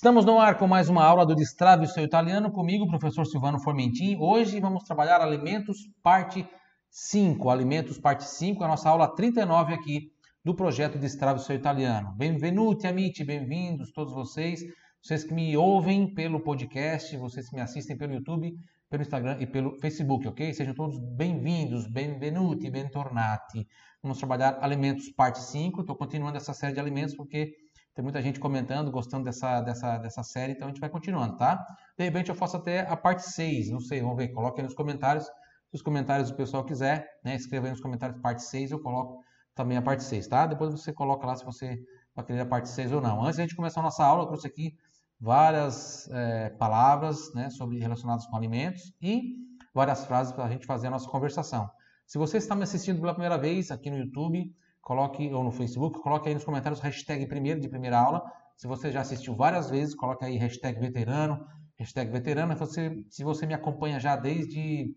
Estamos 0.00 0.24
no 0.24 0.40
ar 0.40 0.56
com 0.56 0.66
mais 0.66 0.88
uma 0.88 1.04
aula 1.04 1.26
do 1.26 1.34
Destrave 1.34 1.84
o 1.84 1.86
seu 1.86 2.02
italiano 2.02 2.50
comigo, 2.50 2.88
professor 2.88 3.26
Silvano 3.26 3.60
Formentin. 3.60 4.16
Hoje 4.18 4.58
vamos 4.58 4.84
trabalhar 4.84 5.20
alimentos 5.20 5.76
parte 6.02 6.48
5. 6.88 7.50
Alimentos 7.50 7.98
parte 7.98 8.24
5, 8.24 8.64
a 8.64 8.68
nossa 8.68 8.88
aula 8.88 9.14
39 9.14 9.74
aqui 9.74 10.10
do 10.42 10.54
projeto 10.54 10.98
Destrave 10.98 11.40
o 11.40 11.42
seu 11.42 11.54
italiano. 11.54 12.14
Benvenuti 12.16 12.86
amici, 12.86 13.22
bem-vindos 13.22 13.92
todos 13.92 14.14
vocês, 14.14 14.62
vocês 15.02 15.22
que 15.22 15.34
me 15.34 15.54
ouvem 15.54 16.14
pelo 16.14 16.40
podcast, 16.40 17.14
vocês 17.18 17.50
que 17.50 17.54
me 17.54 17.60
assistem 17.60 17.94
pelo 17.94 18.14
YouTube, 18.14 18.54
pelo 18.88 19.02
Instagram 19.02 19.36
e 19.38 19.46
pelo 19.46 19.78
Facebook, 19.80 20.26
ok? 20.26 20.54
Sejam 20.54 20.72
todos 20.72 20.98
bem-vindos, 20.98 21.86
benvenuti, 21.86 22.70
bentornati. 22.70 23.68
Vamos 24.02 24.16
trabalhar 24.16 24.56
alimentos 24.62 25.10
parte 25.10 25.40
5. 25.40 25.82
Estou 25.82 25.94
continuando 25.94 26.38
essa 26.38 26.54
série 26.54 26.72
de 26.72 26.80
alimentos 26.80 27.14
porque 27.14 27.52
tem 27.94 28.02
muita 28.02 28.22
gente 28.22 28.38
comentando, 28.38 28.90
gostando 28.90 29.24
dessa, 29.24 29.60
dessa, 29.60 29.98
dessa 29.98 30.22
série, 30.22 30.52
então 30.52 30.68
a 30.68 30.70
gente 30.70 30.80
vai 30.80 30.88
continuando, 30.88 31.36
tá? 31.36 31.56
De 31.98 32.04
repente 32.04 32.28
eu 32.28 32.34
faço 32.34 32.56
até 32.56 32.80
a 32.80 32.96
parte 32.96 33.22
6, 33.22 33.70
não 33.70 33.80
sei, 33.80 34.00
vamos 34.00 34.16
ver, 34.16 34.28
coloque 34.28 34.60
aí 34.60 34.64
nos 34.64 34.74
comentários. 34.74 35.24
Se 35.24 35.76
os 35.76 35.82
comentários 35.82 36.30
o 36.30 36.36
pessoal 36.36 36.64
quiser, 36.64 37.06
né, 37.24 37.34
escreva 37.34 37.66
aí 37.66 37.70
nos 37.70 37.80
comentários 37.80 38.20
parte 38.20 38.42
6, 38.42 38.70
eu 38.70 38.80
coloco 38.80 39.22
também 39.54 39.76
a 39.76 39.82
parte 39.82 40.04
6, 40.04 40.26
tá? 40.28 40.46
Depois 40.46 40.72
você 40.72 40.92
coloca 40.92 41.26
lá 41.26 41.34
se 41.36 41.44
você 41.44 41.78
vai 42.14 42.24
querer 42.24 42.40
a 42.40 42.46
parte 42.46 42.68
6 42.68 42.92
ou 42.92 43.00
não. 43.00 43.22
Antes 43.22 43.36
de 43.36 43.42
a 43.42 43.44
gente 43.44 43.56
começar 43.56 43.80
a 43.80 43.84
nossa 43.84 44.04
aula, 44.04 44.22
eu 44.22 44.26
trouxe 44.26 44.46
aqui 44.46 44.74
várias 45.20 46.08
é, 46.10 46.50
palavras 46.50 47.32
né, 47.34 47.50
sobre 47.50 47.78
relacionadas 47.78 48.26
com 48.26 48.36
alimentos 48.36 48.92
e 49.02 49.34
várias 49.74 50.04
frases 50.04 50.32
para 50.32 50.44
a 50.44 50.48
gente 50.48 50.66
fazer 50.66 50.86
a 50.86 50.90
nossa 50.90 51.08
conversação. 51.08 51.68
Se 52.06 52.18
você 52.18 52.38
está 52.38 52.56
me 52.56 52.62
assistindo 52.62 53.00
pela 53.00 53.12
primeira 53.12 53.38
vez 53.38 53.70
aqui 53.70 53.90
no 53.90 53.98
YouTube, 53.98 54.52
coloque, 54.80 55.32
ou 55.32 55.44
no 55.44 55.50
Facebook, 55.52 56.00
coloque 56.00 56.28
aí 56.28 56.34
nos 56.34 56.44
comentários 56.44 56.80
hashtag 56.80 57.26
primeiro 57.26 57.60
de 57.60 57.68
primeira 57.68 57.98
aula. 57.98 58.22
Se 58.56 58.66
você 58.66 58.90
já 58.90 59.00
assistiu 59.00 59.34
várias 59.34 59.70
vezes, 59.70 59.94
coloque 59.94 60.24
aí 60.24 60.36
hashtag 60.36 60.78
veterano, 60.78 61.46
hashtag 61.78 62.10
veterano. 62.10 62.56
Você, 62.56 63.04
se 63.08 63.24
você 63.24 63.46
me 63.46 63.54
acompanha 63.54 63.98
já 63.98 64.16
desde, 64.16 64.94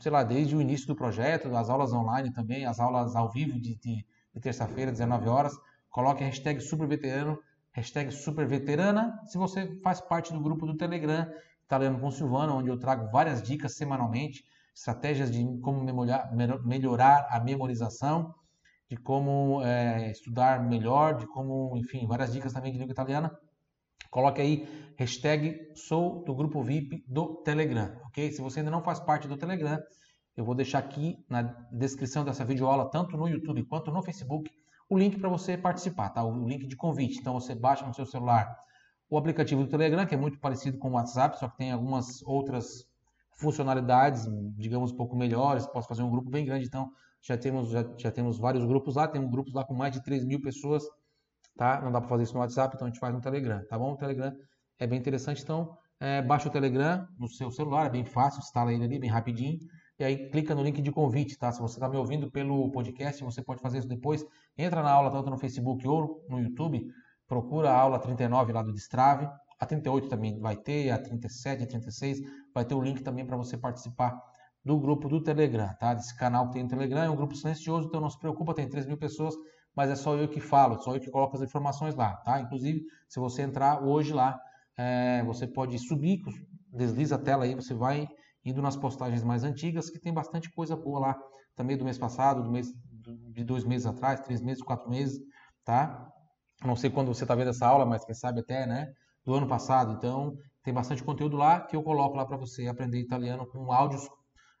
sei 0.00 0.10
lá, 0.10 0.22
desde 0.22 0.56
o 0.56 0.60
início 0.60 0.86
do 0.86 0.96
projeto, 0.96 1.54
as 1.54 1.68
aulas 1.68 1.92
online 1.92 2.32
também, 2.32 2.64
as 2.64 2.80
aulas 2.80 3.14
ao 3.14 3.30
vivo 3.30 3.60
de, 3.60 3.76
de, 3.76 4.06
de 4.34 4.40
terça-feira, 4.40 4.90
19 4.90 5.28
horas, 5.28 5.52
coloque 5.90 6.24
hashtag 6.24 6.60
superveterano, 6.60 7.38
hashtag 7.72 8.10
superveterana. 8.10 9.20
Se 9.26 9.36
você 9.36 9.78
faz 9.82 10.00
parte 10.00 10.32
do 10.32 10.40
grupo 10.40 10.66
do 10.66 10.76
Telegram, 10.76 11.26
Italiano 11.64 11.98
com 11.98 12.10
Silvano, 12.10 12.56
onde 12.56 12.68
eu 12.68 12.78
trago 12.78 13.10
várias 13.10 13.42
dicas 13.42 13.76
semanalmente, 13.76 14.44
estratégias 14.74 15.30
de 15.30 15.44
como 15.60 15.84
melhorar 16.64 17.26
a 17.30 17.40
memorização, 17.40 18.34
de 18.94 19.02
como 19.02 19.60
é, 19.62 20.10
estudar 20.10 20.62
melhor, 20.62 21.16
de 21.16 21.26
como, 21.26 21.76
enfim, 21.76 22.06
várias 22.06 22.32
dicas 22.32 22.52
também 22.52 22.72
de 22.72 22.78
língua 22.78 22.92
italiana. 22.92 23.36
Coloque 24.10 24.40
aí 24.40 24.68
hashtag 24.96 25.72
sou 25.74 26.22
do 26.24 26.34
grupo 26.34 26.62
VIP 26.62 27.04
do 27.08 27.42
Telegram, 27.42 27.96
ok? 28.06 28.30
Se 28.30 28.40
você 28.40 28.60
ainda 28.60 28.70
não 28.70 28.82
faz 28.82 29.00
parte 29.00 29.26
do 29.26 29.36
Telegram, 29.36 29.78
eu 30.36 30.44
vou 30.44 30.54
deixar 30.54 30.78
aqui 30.78 31.16
na 31.28 31.42
descrição 31.72 32.24
dessa 32.24 32.44
videoaula, 32.44 32.88
tanto 32.90 33.16
no 33.16 33.28
YouTube 33.28 33.64
quanto 33.64 33.90
no 33.90 34.02
Facebook, 34.02 34.50
o 34.88 34.96
link 34.96 35.18
para 35.18 35.28
você 35.28 35.56
participar, 35.56 36.10
tá? 36.10 36.22
O 36.22 36.46
link 36.46 36.66
de 36.66 36.76
convite. 36.76 37.18
Então 37.18 37.34
você 37.34 37.54
baixa 37.54 37.84
no 37.84 37.94
seu 37.94 38.06
celular 38.06 38.56
o 39.10 39.18
aplicativo 39.18 39.64
do 39.64 39.68
Telegram, 39.68 40.06
que 40.06 40.14
é 40.14 40.18
muito 40.18 40.38
parecido 40.38 40.78
com 40.78 40.90
o 40.90 40.92
WhatsApp, 40.92 41.38
só 41.38 41.48
que 41.48 41.56
tem 41.56 41.72
algumas 41.72 42.22
outras 42.22 42.86
funcionalidades, 43.32 44.26
digamos, 44.56 44.92
um 44.92 44.96
pouco 44.96 45.16
melhores. 45.16 45.66
Posso 45.66 45.88
fazer 45.88 46.02
um 46.02 46.10
grupo 46.10 46.30
bem 46.30 46.44
grande, 46.44 46.66
então 46.66 46.90
já 47.24 47.38
temos, 47.38 47.70
já, 47.70 47.84
já 47.96 48.10
temos 48.10 48.38
vários 48.38 48.64
grupos 48.66 48.96
lá, 48.96 49.08
temos 49.08 49.30
grupos 49.30 49.54
lá 49.54 49.64
com 49.64 49.74
mais 49.74 49.92
de 49.92 50.02
3 50.02 50.26
mil 50.26 50.40
pessoas, 50.42 50.84
tá? 51.56 51.80
Não 51.80 51.90
dá 51.90 51.98
para 51.98 52.08
fazer 52.08 52.24
isso 52.24 52.34
no 52.34 52.40
WhatsApp, 52.40 52.74
então 52.74 52.86
a 52.86 52.90
gente 52.90 53.00
faz 53.00 53.14
no 53.14 53.20
Telegram, 53.20 53.64
tá 53.66 53.78
bom? 53.78 53.92
O 53.92 53.96
Telegram 53.96 54.30
é 54.78 54.86
bem 54.86 54.98
interessante, 54.98 55.42
então 55.42 55.76
é, 55.98 56.20
baixa 56.20 56.48
o 56.48 56.52
Telegram 56.52 57.08
no 57.18 57.26
seu 57.26 57.50
celular, 57.50 57.86
é 57.86 57.90
bem 57.90 58.04
fácil, 58.04 58.40
instala 58.40 58.74
ele 58.74 58.84
ali 58.84 58.98
bem 58.98 59.08
rapidinho, 59.08 59.58
e 59.98 60.04
aí 60.04 60.28
clica 60.28 60.54
no 60.54 60.62
link 60.62 60.82
de 60.82 60.92
convite, 60.92 61.38
tá? 61.38 61.50
Se 61.50 61.62
você 61.62 61.76
está 61.76 61.88
me 61.88 61.96
ouvindo 61.96 62.30
pelo 62.30 62.70
podcast, 62.70 63.24
você 63.24 63.42
pode 63.42 63.62
fazer 63.62 63.78
isso 63.78 63.88
depois, 63.88 64.22
entra 64.58 64.82
na 64.82 64.90
aula 64.90 65.10
tanto 65.10 65.30
no 65.30 65.38
Facebook 65.38 65.86
ou 65.88 66.26
no 66.28 66.38
YouTube, 66.38 66.86
procura 67.26 67.70
a 67.70 67.78
aula 67.78 67.98
39 67.98 68.52
lá 68.52 68.62
do 68.62 68.72
Destrave, 68.72 69.26
a 69.58 69.64
38 69.64 70.08
também 70.08 70.38
vai 70.38 70.56
ter, 70.56 70.90
a 70.90 70.98
37, 70.98 71.62
a 71.62 71.66
36, 71.66 72.18
vai 72.52 72.66
ter 72.66 72.74
o 72.74 72.82
link 72.82 73.02
também 73.02 73.24
para 73.24 73.36
você 73.36 73.56
participar 73.56 74.20
do 74.64 74.78
grupo 74.78 75.08
do 75.08 75.20
Telegram, 75.22 75.74
tá? 75.78 75.94
Desse 75.94 76.16
canal 76.16 76.46
que 76.46 76.54
tem 76.54 76.62
no 76.62 76.68
Telegram, 76.68 77.02
é 77.02 77.10
um 77.10 77.16
grupo 77.16 77.34
silencioso, 77.34 77.88
então 77.88 78.00
não 78.00 78.08
se 78.08 78.18
preocupa, 78.18 78.54
tem 78.54 78.68
3 78.68 78.86
mil 78.86 78.96
pessoas, 78.96 79.34
mas 79.76 79.90
é 79.90 79.94
só 79.94 80.14
eu 80.16 80.28
que 80.28 80.40
falo, 80.40 80.78
só 80.80 80.94
eu 80.94 81.00
que 81.00 81.10
coloco 81.10 81.36
as 81.36 81.42
informações 81.42 81.94
lá, 81.94 82.16
tá? 82.18 82.40
Inclusive, 82.40 82.82
se 83.08 83.20
você 83.20 83.42
entrar 83.42 83.82
hoje 83.82 84.12
lá, 84.12 84.38
é, 84.76 85.22
você 85.24 85.46
pode 85.46 85.78
subir, 85.78 86.20
desliza 86.72 87.16
a 87.16 87.18
tela 87.18 87.44
aí, 87.44 87.54
você 87.54 87.74
vai 87.74 88.08
indo 88.44 88.62
nas 88.62 88.76
postagens 88.76 89.22
mais 89.22 89.44
antigas, 89.44 89.90
que 89.90 89.98
tem 89.98 90.12
bastante 90.12 90.50
coisa 90.52 90.74
boa 90.76 90.98
lá, 90.98 91.16
também 91.54 91.76
do 91.76 91.84
mês 91.84 91.98
passado, 91.98 92.42
do 92.42 92.50
mês 92.50 92.68
de 93.32 93.44
dois 93.44 93.64
meses 93.64 93.86
atrás, 93.86 94.20
três 94.20 94.40
meses, 94.40 94.62
quatro 94.62 94.88
meses, 94.88 95.20
tá? 95.64 96.08
Não 96.64 96.74
sei 96.74 96.88
quando 96.88 97.08
você 97.08 97.24
está 97.24 97.34
vendo 97.34 97.50
essa 97.50 97.66
aula, 97.66 97.84
mas 97.84 98.04
quem 98.04 98.14
sabe 98.14 98.40
até, 98.40 98.66
né? 98.66 98.88
Do 99.24 99.34
ano 99.34 99.46
passado. 99.46 99.92
Então, 99.92 100.34
tem 100.62 100.72
bastante 100.72 101.02
conteúdo 101.04 101.36
lá 101.36 101.60
que 101.60 101.76
eu 101.76 101.82
coloco 101.82 102.16
lá 102.16 102.24
para 102.24 102.36
você 102.36 102.66
aprender 102.66 102.98
italiano 102.98 103.46
com 103.46 103.70
áudios 103.70 104.08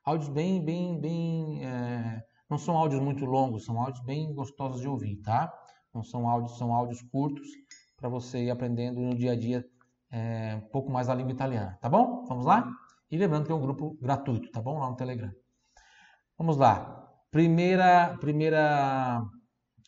áudios 0.04 0.28
bem, 0.28 0.64
bem, 0.64 1.00
bem, 1.00 1.64
é, 1.64 2.22
não 2.48 2.58
são 2.58 2.76
áudios 2.76 3.00
muito 3.00 3.24
longos, 3.24 3.64
são 3.64 3.80
áudios 3.80 4.04
bem 4.04 4.32
gostosos 4.34 4.80
de 4.80 4.88
ouvir, 4.88 5.16
tá? 5.22 5.52
Não 5.92 6.02
são 6.02 6.28
áudios, 6.28 6.58
são 6.58 6.74
áudios 6.74 7.02
curtos 7.02 7.48
para 7.96 8.08
você 8.08 8.44
ir 8.44 8.50
aprendendo 8.50 9.00
no 9.00 9.14
dia 9.14 9.32
a 9.32 9.36
dia 9.36 9.64
é, 10.10 10.56
um 10.56 10.68
pouco 10.68 10.90
mais 10.90 11.06
da 11.06 11.14
língua 11.14 11.32
italiana, 11.32 11.78
tá 11.80 11.88
bom? 11.88 12.24
Vamos 12.26 12.44
lá? 12.44 12.68
E 13.10 13.16
lembrando 13.16 13.46
que 13.46 13.52
é 13.52 13.54
um 13.54 13.60
grupo 13.60 13.96
gratuito, 14.00 14.50
tá 14.50 14.60
bom? 14.60 14.78
Lá 14.78 14.90
no 14.90 14.96
Telegram. 14.96 15.32
Vamos 16.36 16.56
lá. 16.56 17.08
Primeira, 17.30 18.16
primeira, 18.20 19.22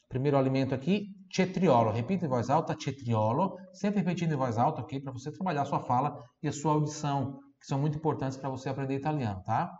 primeiro 0.08 0.38
alimento 0.38 0.74
aqui, 0.74 1.08
cetriolo. 1.32 1.90
Repita 1.90 2.24
em 2.24 2.28
voz 2.28 2.50
alta, 2.50 2.76
cetriolo. 2.78 3.56
Sempre 3.72 4.00
repetindo 4.00 4.32
em 4.32 4.36
voz 4.36 4.58
alta, 4.58 4.80
ok? 4.80 5.00
Para 5.00 5.12
você 5.12 5.30
trabalhar 5.30 5.62
a 5.62 5.66
sua 5.66 5.80
fala 5.80 6.24
e 6.42 6.48
a 6.48 6.52
sua 6.52 6.72
audição, 6.72 7.38
que 7.60 7.66
são 7.66 7.78
muito 7.78 7.98
importantes 7.98 8.38
para 8.38 8.48
você 8.48 8.68
aprender 8.68 8.94
italiano, 8.94 9.42
tá? 9.44 9.72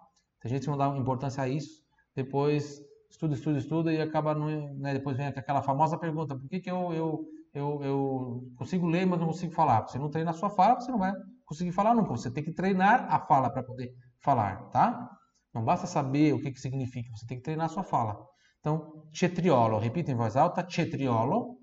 Tem 0.46 0.58
gente 0.58 0.68
não 0.68 0.78
dá 0.78 0.86
importância 0.96 1.42
a 1.42 1.48
isso, 1.48 1.82
depois 2.14 2.80
estuda, 3.10 3.34
estuda, 3.34 3.58
estuda 3.58 3.92
e 3.92 4.00
acaba, 4.00 4.32
né, 4.32 4.92
depois 4.94 5.16
vem 5.16 5.26
aquela 5.26 5.60
famosa 5.60 5.98
pergunta, 5.98 6.38
por 6.38 6.48
que, 6.48 6.60
que 6.60 6.70
eu, 6.70 6.92
eu, 6.92 7.26
eu, 7.52 7.82
eu 7.82 8.52
consigo 8.56 8.86
ler, 8.86 9.04
mas 9.06 9.18
não 9.18 9.26
consigo 9.26 9.52
falar? 9.52 9.82
Você 9.82 9.98
não 9.98 10.08
treina 10.08 10.30
a 10.30 10.34
sua 10.34 10.48
fala, 10.48 10.76
você 10.76 10.92
não 10.92 11.00
vai 11.00 11.12
conseguir 11.44 11.72
falar 11.72 11.94
nunca. 11.94 12.10
Você 12.10 12.30
tem 12.30 12.44
que 12.44 12.52
treinar 12.52 13.12
a 13.12 13.18
fala 13.26 13.50
para 13.50 13.64
poder 13.64 13.92
falar, 14.20 14.68
tá? 14.70 15.10
Não 15.52 15.64
basta 15.64 15.84
saber 15.88 16.32
o 16.32 16.40
que, 16.40 16.52
que 16.52 16.60
significa, 16.60 17.10
você 17.10 17.26
tem 17.26 17.38
que 17.38 17.42
treinar 17.42 17.66
a 17.66 17.68
sua 17.68 17.82
fala. 17.82 18.24
Então, 18.60 19.08
cetriolo, 19.12 19.78
repita 19.78 20.12
em 20.12 20.16
voz 20.16 20.36
alta, 20.36 20.64
cetriolo. 20.70 21.58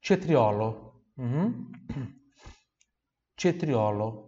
Cetriolo. 0.00 1.02
Uhum. 1.16 1.72
Cetriolo. 3.36 4.27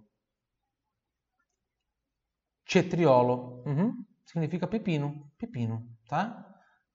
Cetriolo. 2.70 3.64
Uhum. 3.66 4.04
Significa 4.24 4.66
pepino. 4.66 5.28
Pepino, 5.36 5.88
tá? 6.08 6.46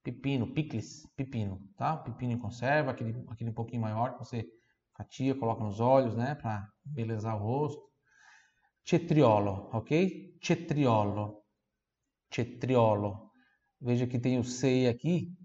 Pepino, 0.02 0.46
picles, 0.54 1.06
pepino, 1.14 1.60
tá? 1.76 1.96
Pepino 1.98 2.32
em 2.32 2.38
conserva, 2.38 2.92
aquele, 2.92 3.22
aquele 3.28 3.50
um 3.50 3.54
pouquinho 3.54 3.82
maior 3.82 4.12
que 4.12 4.20
você 4.20 4.46
fatia, 4.96 5.34
coloca 5.34 5.62
nos 5.62 5.78
olhos, 5.78 6.16
né? 6.16 6.34
Para 6.36 6.66
belezar 6.84 7.36
o 7.36 7.40
rosto. 7.40 7.82
Cetriolo, 8.84 9.68
ok? 9.72 10.38
Cetriolo. 10.42 11.42
Cetriolo. 12.32 13.30
Veja 13.78 14.06
que 14.06 14.18
tem 14.18 14.38
o 14.38 14.44
C 14.44 14.86
aqui. 14.88 15.36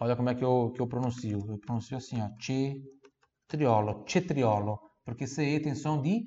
Olha 0.00 0.16
como 0.16 0.30
é 0.30 0.34
que 0.34 0.44
eu, 0.44 0.72
que 0.74 0.80
eu 0.80 0.86
pronuncio. 0.86 1.44
Eu 1.46 1.58
pronuncio 1.58 1.98
assim, 1.98 2.22
ó. 2.22 2.30
Cetriolo, 2.40 4.04
cetriolo. 4.08 4.80
Porque 5.04 5.26
CE 5.26 5.60
tem 5.60 5.74
som 5.74 6.00
de 6.00 6.24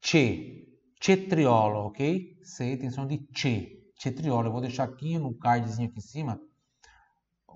C 0.00 0.71
cetriolo, 1.02 1.86
ok? 1.86 2.38
C 2.42 2.90
som 2.90 3.06
de 3.06 3.26
C. 3.34 3.78
Cetriolo. 3.98 4.48
Eu 4.48 4.52
vou 4.52 4.60
deixar 4.60 4.84
aqui 4.84 5.18
no 5.18 5.34
cardzinho 5.34 5.88
aqui 5.88 5.98
em 5.98 6.02
cima 6.02 6.40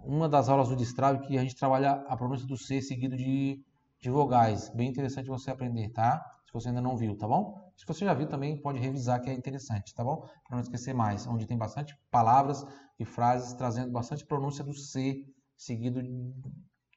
uma 0.04 0.28
das 0.28 0.48
aulas 0.48 0.68
do 0.68 0.76
Destrave 0.76 1.26
que 1.26 1.38
a 1.38 1.42
gente 1.42 1.56
trabalha 1.56 1.92
a 2.08 2.16
pronúncia 2.16 2.46
do 2.46 2.56
C 2.56 2.80
seguido 2.80 3.16
de, 3.16 3.60
de 4.00 4.10
vogais. 4.10 4.68
Bem 4.70 4.88
interessante 4.88 5.28
você 5.28 5.50
aprender, 5.50 5.90
tá? 5.90 6.24
Se 6.46 6.52
você 6.52 6.68
ainda 6.68 6.80
não 6.80 6.96
viu, 6.96 7.16
tá 7.16 7.26
bom? 7.26 7.72
Se 7.76 7.84
você 7.86 8.04
já 8.04 8.14
viu 8.14 8.28
também 8.28 8.60
pode 8.60 8.78
revisar 8.78 9.20
que 9.20 9.30
é 9.30 9.32
interessante, 9.32 9.94
tá 9.94 10.04
bom? 10.04 10.20
Para 10.46 10.56
não 10.56 10.60
esquecer 10.60 10.94
mais, 10.94 11.26
onde 11.26 11.46
tem 11.46 11.58
bastante 11.58 11.96
palavras 12.10 12.64
e 12.98 13.04
frases 13.04 13.52
trazendo 13.54 13.92
bastante 13.92 14.24
pronúncia 14.24 14.64
do 14.64 14.74
C 14.74 15.24
seguido 15.56 16.02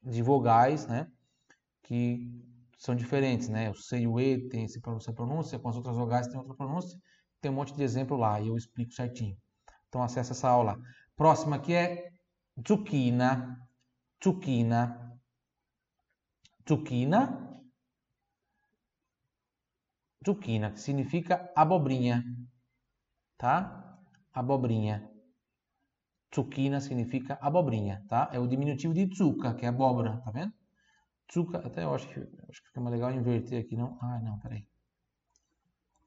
de 0.03 0.21
vogais, 0.21 0.87
né? 0.87 1.07
Que 1.83 2.48
são 2.79 2.95
diferentes, 2.95 3.49
né? 3.49 3.69
O 3.69 3.75
C 3.75 3.99
e 3.99 4.07
o 4.07 4.19
E 4.19 4.47
tem 4.49 4.63
essa 4.63 5.13
pronúncia, 5.13 5.59
com 5.59 5.67
as 5.69 5.75
outras 5.75 5.97
vogais 5.97 6.27
tem 6.27 6.37
outra 6.39 6.55
pronúncia. 6.55 6.97
Tem 7.41 7.51
um 7.51 7.55
monte 7.55 7.73
de 7.75 7.83
exemplo 7.83 8.17
lá 8.17 8.39
e 8.39 8.47
eu 8.47 8.55
explico 8.55 8.93
certinho. 8.93 9.37
Então 9.89 10.01
acessa 10.01 10.31
essa 10.31 10.49
aula. 10.49 10.77
Próxima 11.15 11.57
aqui 11.57 11.73
é 11.73 12.09
zucchina, 12.65 13.59
zucchina, 14.23 15.19
zucchina, 16.67 17.61
zucchina, 20.25 20.71
que 20.71 20.79
significa 20.79 21.51
abobrinha, 21.55 22.23
tá? 23.37 23.99
Abobrinha. 24.33 25.09
Zucchina 26.33 26.79
significa 26.79 27.37
abobrinha, 27.41 28.05
tá? 28.07 28.29
É 28.31 28.39
o 28.39 28.47
diminutivo 28.47 28.93
de 28.93 29.05
zucca, 29.13 29.53
que 29.53 29.65
é 29.65 29.69
abóbora, 29.69 30.21
tá 30.21 30.31
vendo? 30.31 30.53
Zucca, 31.31 31.59
até 31.59 31.83
eu 31.83 31.93
acho 31.93 32.07
que, 32.07 32.19
acho 32.19 32.61
que 32.61 32.67
fica 32.67 32.81
mais 32.81 32.93
legal 32.95 33.11
inverter 33.11 33.63
aqui, 33.63 33.75
não? 33.75 33.97
Ah, 34.01 34.19
não, 34.19 34.39
peraí. 34.39 34.67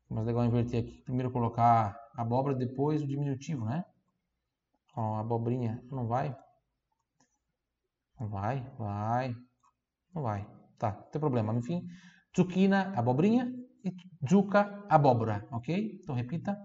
Fica 0.03 0.15
mais 0.15 0.27
legal 0.27 0.45
inverter 0.45 0.83
aqui. 0.83 1.03
Primeiro 1.03 1.31
colocar 1.31 1.97
abóbora, 2.17 2.55
depois 2.55 3.03
o 3.03 3.07
diminutivo, 3.07 3.65
né? 3.65 3.85
Ó, 4.97 5.17
abobrinha, 5.17 5.83
não 5.91 6.07
vai? 6.07 6.37
Não 8.19 8.29
vai, 8.29 8.61
vai, 8.79 9.35
não 10.15 10.23
vai. 10.23 10.47
Tá, 10.79 10.93
não 10.93 11.11
tem 11.11 11.21
problema. 11.21 11.55
Enfim, 11.55 11.87
zucchina, 12.37 12.93
abobrinha 12.97 13.53
e 13.85 13.95
zucca, 14.29 14.85
abóbora, 14.89 15.47
ok? 15.51 16.01
Então 16.03 16.15
repita, 16.15 16.59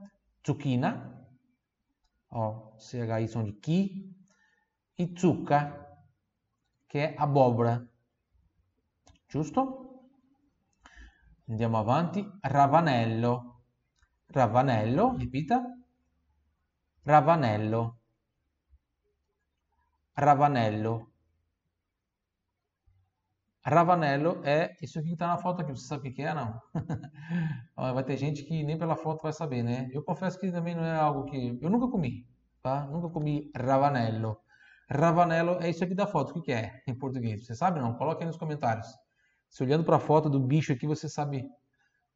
zucchina, 0.46 1.26
ó, 2.30 2.76
CHI 2.78 3.28
som 3.28 3.44
de 3.44 3.54
chi, 3.54 4.16
e 4.98 5.14
zucca, 5.16 5.86
che 6.88 7.14
è 7.14 7.16
abobra, 7.18 7.86
giusto? 9.28 9.62
Andiamo 11.50 11.78
avanti, 11.78 12.22
ravanello, 12.42 13.34
ravanello, 14.28 15.16
ripeta, 15.18 15.64
ravanello, 17.06 17.98
ravanello. 20.16 21.12
Ravanello 23.64 24.42
é 24.46 24.78
isso 24.82 24.98
aqui 25.00 25.10
que 25.10 25.14
está 25.16 25.28
na 25.28 25.38
foto 25.38 25.62
aqui. 25.62 25.72
Você 25.72 25.88
sabe 25.88 26.10
o 26.10 26.14
que 26.14 26.22
é, 26.22 26.34
não? 26.34 26.62
vai 27.76 28.04
ter 28.04 28.18
gente 28.18 28.44
que 28.44 28.64
nem 28.64 28.78
pela 28.78 28.96
foto 28.96 29.24
vai 29.24 29.34
saber, 29.34 29.62
né? 29.64 29.90
Eu 29.92 30.04
confesso 30.04 30.40
que 30.40 30.52
também 30.52 30.74
não 30.76 30.84
é 30.86 30.96
algo 30.96 31.26
que... 31.26 31.58
Eu 31.62 31.70
nunca 31.70 31.90
comi, 31.90 32.26
tá? 32.62 32.86
Nunca 32.88 33.10
comi 33.10 33.52
ravanello. 33.56 34.40
Ravanello 34.90 35.62
é 35.62 35.70
isso 35.70 35.84
aqui 35.84 35.94
da 35.94 36.08
foto. 36.08 36.40
O 36.40 36.42
que 36.42 36.54
é 36.54 36.82
em 36.88 36.96
português? 36.96 37.46
Você 37.46 37.56
sabe 37.56 37.80
não? 37.82 37.94
Coloque 37.96 38.24
aí 38.24 38.28
nos 38.28 38.38
comentários. 38.38 38.88
Se 39.50 39.64
olhando 39.64 39.84
para 39.84 39.98
a 39.98 40.00
foto 40.00 40.30
do 40.30 40.40
bicho 40.40 40.72
aqui, 40.74 40.88
você 40.88 41.08
sabe... 41.10 41.48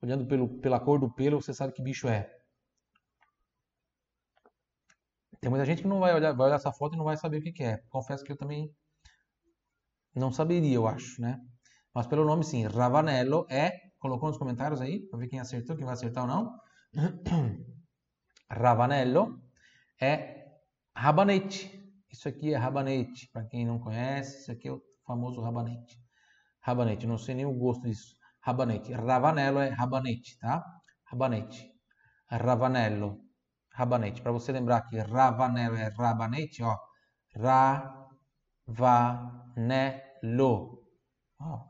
Olhando 0.01 0.25
pelo, 0.25 0.59
pela 0.59 0.79
cor 0.79 0.99
do 0.99 1.13
pelo, 1.13 1.41
você 1.41 1.53
sabe 1.53 1.73
que 1.73 1.81
bicho 1.81 2.07
é. 2.07 2.27
Tem 5.39 5.49
muita 5.49 5.65
gente 5.65 5.81
que 5.81 5.87
não 5.87 5.99
vai 5.99 6.13
olhar, 6.13 6.33
vai 6.33 6.47
olhar 6.47 6.55
essa 6.55 6.71
foto 6.71 6.95
e 6.95 6.97
não 6.97 7.05
vai 7.05 7.17
saber 7.17 7.37
o 7.37 7.41
que 7.41 7.63
é. 7.63 7.77
Confesso 7.89 8.23
que 8.23 8.31
eu 8.31 8.37
também 8.37 8.71
não 10.15 10.31
saberia, 10.31 10.75
eu 10.75 10.87
acho, 10.87 11.21
né? 11.21 11.39
Mas 11.93 12.07
pelo 12.07 12.25
nome 12.25 12.43
sim, 12.43 12.65
Ravanello 12.65 13.45
é, 13.49 13.71
colocou 13.99 14.29
nos 14.29 14.37
comentários 14.37 14.81
aí, 14.81 14.99
para 15.07 15.19
ver 15.19 15.27
quem 15.27 15.39
acertou, 15.39 15.75
quem 15.75 15.85
vai 15.85 15.93
acertar 15.93 16.23
ou 16.23 16.29
não. 16.29 16.59
Ravanello 18.49 19.41
é 19.99 20.47
rabanete. 20.95 21.79
Isso 22.09 22.27
aqui 22.27 22.53
é 22.53 22.57
rabanete, 22.57 23.29
para 23.31 23.45
quem 23.45 23.65
não 23.65 23.79
conhece, 23.79 24.41
isso 24.41 24.51
aqui 24.51 24.67
é 24.67 24.71
o 24.71 24.81
famoso 25.05 25.41
rabanete. 25.41 26.00
Rabanete, 26.61 27.07
não 27.07 27.17
sei 27.17 27.35
nem 27.35 27.45
o 27.45 27.53
gosto 27.53 27.83
disso. 27.83 28.15
Rabanete. 28.41 28.93
Ravanello 28.93 29.59
é 29.59 29.69
rabanete, 29.69 30.37
tá? 30.39 30.63
Rabanete. 31.05 31.71
Ravanello. 32.29 33.19
Rabanete. 33.73 34.21
Para 34.21 34.31
você 34.31 34.51
lembrar 34.51 34.81
que 34.83 34.97
Ravanello 34.97 35.75
é 35.75 35.89
rabanete, 35.89 36.63
ó. 36.63 36.75
Ra, 37.35 38.07
va, 38.67 39.41
Ra-va-ne-lo. 39.55 40.81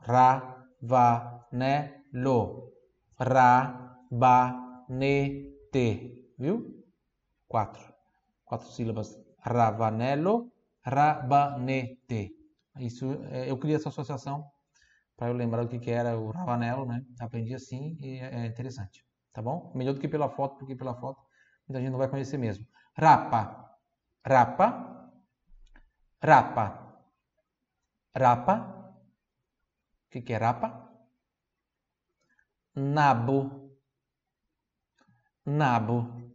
Ra-va-ne-lo. 0.06 1.52
Ra-ba-ne-te. 3.18 4.62
Viu? 6.38 6.84
Quatro. 7.48 7.94
Quatro 8.44 8.68
sílabas. 8.68 9.18
Ravanello, 9.44 10.52
rabanete. 10.84 12.36
Isso, 12.78 13.12
é, 13.30 13.50
eu 13.50 13.58
criei 13.58 13.76
essa 13.76 13.88
associação 13.88 14.51
para 15.22 15.30
eu 15.30 15.34
lembrar 15.34 15.62
o 15.64 15.68
que, 15.68 15.78
que 15.78 15.88
era 15.92 16.18
o 16.18 16.32
ravanello, 16.32 16.84
né? 16.84 17.00
Aprendi 17.20 17.54
assim 17.54 17.96
e 18.00 18.18
é, 18.18 18.42
é 18.42 18.46
interessante. 18.46 19.06
Tá 19.32 19.40
bom? 19.40 19.70
Melhor 19.72 19.94
do 19.94 20.00
que 20.00 20.08
pela 20.08 20.28
foto, 20.28 20.58
porque 20.58 20.74
pela 20.74 20.96
foto 20.96 21.22
muita 21.68 21.80
gente 21.80 21.92
não 21.92 21.98
vai 21.98 22.08
conhecer 22.08 22.38
mesmo. 22.38 22.66
Rapa. 22.96 23.70
Rapa. 24.26 25.12
Rapa. 26.20 27.04
Rapa. 28.16 28.56
O 30.06 30.10
que, 30.10 30.22
que 30.22 30.32
é 30.32 30.38
rapa? 30.38 30.90
Nabo. 32.74 33.78
Nabo. 35.46 36.32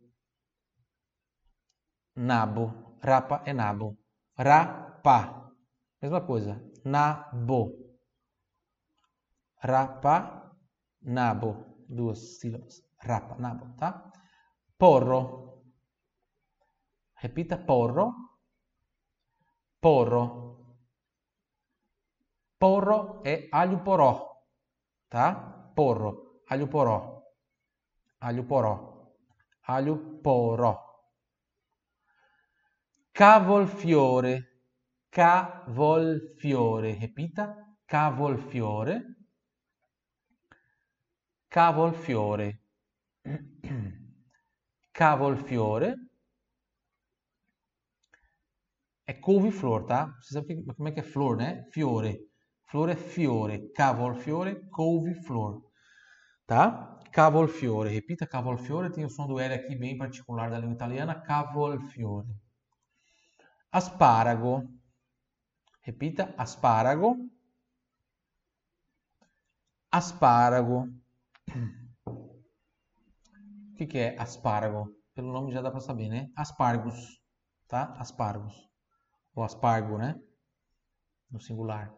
Nabo. 2.16 2.98
Rapa 3.04 3.44
é 3.45 3.51
nabo. 3.51 3.98
Rapa. 4.38 5.51
Mesma 6.01 6.22
coisa. 6.22 6.63
Nabo. 6.86 7.87
Rapa, 9.62 10.54
nabo. 11.01 11.86
Duas 11.88 12.39
sílabas. 12.39 12.83
Rapa, 13.00 13.36
nabo, 13.38 13.75
tá? 13.77 14.12
Porro. 14.77 15.63
Repita 17.15 17.57
porro. 17.57 18.13
Porro. 19.80 20.57
Porro 22.59 23.21
é 23.24 23.48
alho 23.51 23.83
poró, 23.83 24.44
tá? 25.09 25.71
Porro, 25.75 26.42
alho 26.50 26.68
poró, 26.68 27.24
alho 28.19 28.48
poró, 28.48 29.13
alho 29.62 30.21
poró. 30.24 30.74
Cavolfiore, 33.13 34.44
cavolfiore, 35.12 36.94
repita, 36.94 37.56
cavolfiore, 37.86 39.04
cavolfiore, 41.50 42.60
cavolfiore. 44.94 45.96
É 49.10 49.14
couve-flor, 49.14 49.86
tá? 49.86 50.14
Você 50.22 50.34
sabe 50.34 50.64
que 50.94 51.00
é 51.00 51.04
flor, 51.04 51.38
né? 51.38 51.64
Fiore. 51.72 52.20
Flor 52.66 52.90
é 52.90 52.96
fiore, 52.96 53.72
cavolfiore, 53.74 54.68
couve-flor. 54.70 55.64
Tá? 56.45 57.00
Cavolfiore. 57.12 57.90
Repita 57.90 58.28
cavolfiore, 58.28 58.92
tem 58.92 59.06
o 59.06 59.10
som 59.10 59.26
do 59.26 59.40
L 59.40 59.54
aqui 59.54 59.76
bem 59.76 59.98
particular 59.98 60.50
da 60.50 60.60
língua 60.60 60.76
italiana. 60.76 61.16
Cavolfiore. 61.16 62.28
Asparago. 63.71 64.68
Repita, 65.81 66.33
asparago. 66.38 67.16
Asparago. 69.90 70.90
O 71.56 72.44
que, 73.75 73.85
que 73.85 73.97
é 73.97 74.19
asparago? 74.19 74.94
Pelo 75.13 75.31
nome 75.31 75.51
já 75.51 75.61
dá 75.61 75.71
para 75.71 75.80
saber, 75.80 76.09
né? 76.09 76.30
Aspargos, 76.35 77.21
tá? 77.68 77.94
Aspargos. 77.97 78.54
Ou 79.35 79.44
aspargo, 79.44 79.97
né? 79.97 80.19
No 81.31 81.39
singular. 81.39 81.94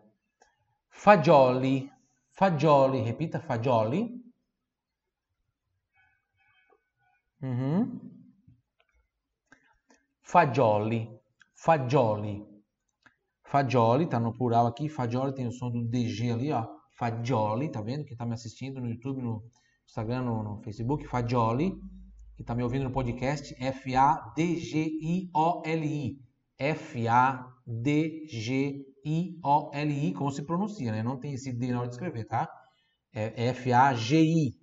Fagioli, 0.90 1.92
fagioli, 2.32 3.02
repita 3.02 3.40
fagioli. 3.40 4.20
Uhum. 7.42 8.00
Fagioli, 10.22 11.10
fagioli. 11.56 12.46
Fagioli, 13.44 14.08
tá 14.08 14.20
no 14.20 14.38
plural 14.38 14.68
aqui. 14.68 14.90
Fagioli 14.90 15.34
tem 15.34 15.48
o 15.48 15.52
som 15.52 15.72
do 15.72 15.86
DG 15.86 16.32
ali, 16.32 16.52
ó. 16.52 16.79
Fagioli, 17.00 17.72
tá 17.72 17.82
vendo? 17.82 18.04
Quem 18.04 18.18
tá 18.18 18.26
me 18.26 18.34
assistindo 18.34 18.82
no 18.82 18.90
YouTube, 18.90 19.22
no 19.22 19.42
Instagram, 19.88 20.24
no, 20.24 20.44
no 20.44 20.62
Facebook. 20.62 21.08
Fagioli. 21.08 21.80
Que 22.36 22.44
tá 22.44 22.54
me 22.54 22.64
ouvindo 22.64 22.84
no 22.84 22.92
podcast. 22.92 23.56
F-A-D-G-I-O-L-I. 23.58 24.20
F-A-D-G-I-O-L-I. 26.60 28.90
I-O-L-I, 29.04 30.14
como 30.14 30.32
se 30.32 30.44
pronuncia, 30.44 30.92
né? 30.92 31.02
Não 31.02 31.18
tem 31.18 31.34
esse 31.34 31.52
D 31.52 31.72
na 31.72 31.80
hora 31.80 31.88
de 31.88 31.96
escrever, 31.96 32.26
tá? 32.26 32.50
É 33.14 33.48
F-A-G-I, 33.48 34.60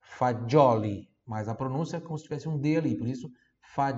fagioli, 0.00 1.08
mas 1.26 1.48
a 1.48 1.54
pronúncia 1.54 1.96
é 1.96 2.00
como 2.00 2.18
se 2.18 2.24
tivesse 2.24 2.48
um 2.48 2.58
D 2.58 2.76
ali, 2.76 2.96
por 2.96 3.08
isso 3.08 3.30
fa... 3.62 3.92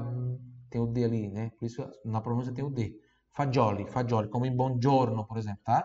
tem 0.70 0.80
o 0.80 0.86
D 0.86 1.04
ali, 1.04 1.28
né? 1.28 1.50
Por 1.58 1.66
isso 1.66 1.84
na 2.04 2.20
pronúncia 2.20 2.52
tem 2.52 2.64
o 2.64 2.70
D. 2.70 2.94
Fagioli, 3.32 3.86
fagioli, 3.86 4.28
como 4.28 4.46
em 4.46 4.54
buongiorno, 4.54 5.26
por 5.26 5.38
exemplo, 5.38 5.62
tá? 5.64 5.84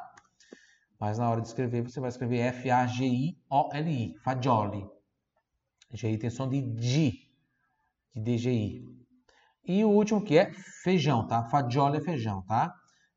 Mas 0.99 1.17
na 1.17 1.29
hora 1.29 1.41
de 1.41 1.47
escrever, 1.47 1.81
você 1.81 1.99
vai 1.99 2.09
escrever 2.09 2.39
F-A-G-I-O-L-I, 2.39 4.15
fagioli. 4.23 4.87
G 5.91 6.17
tem 6.17 6.29
som 6.29 6.47
de 6.47 6.61
G, 6.77 7.13
de 8.13 8.21
DGI. 8.21 8.85
E 9.67 9.83
o 9.83 9.89
último 9.89 10.23
que 10.23 10.37
é 10.37 10.51
feijão, 10.83 11.27
tá? 11.27 11.43
Fagioli 11.45 11.97
é 11.97 12.01
feijão, 12.01 12.41
tá? 12.43 12.73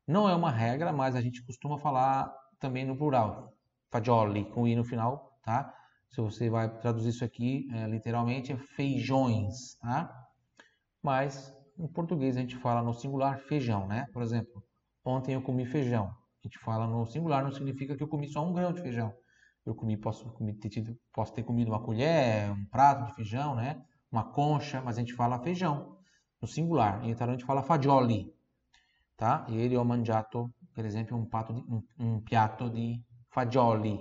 Não 0.07 0.27
é 0.27 0.35
uma 0.35 0.51
regra, 0.51 0.91
mas 0.91 1.15
a 1.15 1.21
gente 1.21 1.43
costuma 1.45 1.77
falar 1.77 2.33
também 2.59 2.85
no 2.85 2.97
plural. 2.97 3.53
fagioli, 3.91 4.45
com 4.51 4.67
i 4.67 4.75
no 4.75 4.83
final, 4.83 5.39
tá? 5.43 5.73
Se 6.09 6.21
você 6.21 6.49
vai 6.49 6.69
traduzir 6.79 7.09
isso 7.09 7.23
aqui 7.23 7.67
é, 7.71 7.87
literalmente, 7.87 8.51
é 8.51 8.57
feijões, 8.57 9.75
tá? 9.75 10.09
Mas 11.01 11.53
em 11.77 11.87
português 11.87 12.35
a 12.35 12.41
gente 12.41 12.57
fala 12.57 12.81
no 12.81 12.93
singular 12.93 13.39
feijão, 13.39 13.87
né? 13.87 14.07
Por 14.11 14.21
exemplo, 14.21 14.63
ontem 15.05 15.33
eu 15.35 15.41
comi 15.41 15.65
feijão. 15.65 16.13
Gente 16.49 16.57
fala 16.57 16.87
no 16.87 17.05
singular, 17.05 17.43
não 17.43 17.51
significa 17.51 17.95
que 17.95 18.01
eu 18.01 18.07
comi 18.07 18.27
só 18.27 18.43
um 18.43 18.51
grão 18.51 18.73
de 18.73 18.81
feijão. 18.81 19.13
Eu 19.63 19.75
comi, 19.75 19.95
posso, 19.95 20.27
ter, 20.59 20.69
tido, 20.69 20.97
posso 21.13 21.31
ter 21.31 21.43
comido 21.43 21.67
uma 21.67 21.79
colher, 21.79 22.49
um 22.51 22.65
prato 22.65 23.05
de 23.05 23.13
feijão, 23.13 23.53
né? 23.53 23.79
Uma 24.11 24.31
concha, 24.31 24.81
mas 24.81 24.97
a 24.97 24.99
gente 24.99 25.13
fala 25.13 25.37
feijão 25.43 25.99
no 26.41 26.47
singular. 26.47 27.05
Em 27.05 27.11
italiano 27.11 27.35
a 27.35 27.37
gente 27.37 27.45
fala 27.45 27.61
fagioli, 27.61 28.33
tá? 29.15 29.45
E 29.47 29.57
ele 29.57 29.77
ho 29.77 29.85
mangiato, 29.85 30.51
per 30.73 30.85
exemplo, 30.85 31.15
um, 31.15 31.23
pato 31.23 31.53
de, 31.53 31.61
um, 31.71 31.83
um 31.99 32.19
piatto 32.19 32.67
di 32.67 32.99
fagioli, 33.29 33.99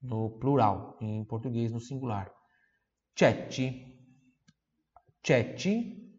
no 0.00 0.38
plural, 0.38 0.96
em 1.00 1.24
português 1.24 1.72
no 1.72 1.80
singular. 1.80 2.30
Cecci, 3.16 3.92
cecci, 5.20 6.16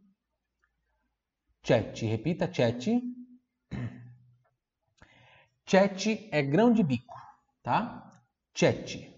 cecci, 1.64 2.06
repita, 2.06 2.52
cecci. 2.54 3.15
Cecci 5.68 6.30
é 6.32 6.44
grão 6.44 6.72
de 6.72 6.84
bico, 6.84 7.16
tá? 7.64 8.12
Cecci, 8.54 9.12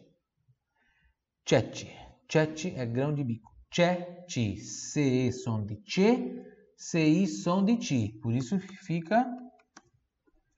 cecci, 1.45 1.91
cecci 2.31 2.73
é 2.75 2.85
grão 2.85 3.13
de 3.13 3.21
bico. 3.23 3.51
Cecci, 3.69 4.55
C 4.57 5.31
som 5.33 5.65
de 5.65 5.77
C, 5.85 6.45
CI 6.77 7.27
som 7.27 7.65
de 7.65 7.75
Ti. 7.77 8.17
Por 8.21 8.33
isso 8.33 8.57
fica 8.59 9.27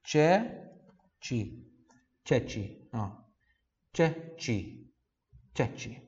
cecci, 0.06 1.68
cecci, 2.24 2.88
no. 2.94 3.26
Cecci, 3.92 4.94
cecci. 5.56 6.08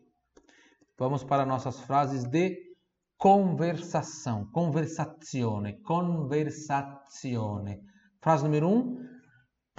Vamos 0.95 1.23
para 1.23 1.43
nossas 1.43 1.79
frases 1.79 2.23
de 2.25 2.77
conversação, 3.17 4.45
conversazione, 4.51 5.81
conversazione. 5.81 7.81
Frase 8.21 8.43
número 8.43 8.69
1. 8.69 8.71
Um, 8.71 9.10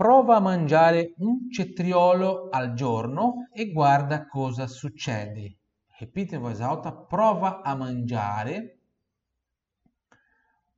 prova 0.03 0.35
a 0.35 0.41
mangiare 0.41 1.15
un 1.19 1.49
cetriolo 1.49 2.49
al 2.49 2.73
giorno 2.75 3.47
e 3.53 3.71
guarda 3.71 4.27
cosa 4.27 4.67
succede. 4.67 5.59
Repita 5.97 6.35
in 6.35 6.41
voz 6.41 6.61
alta, 6.61 6.93
prova 6.93 7.63
a 7.63 7.77
mangiare 7.77 8.81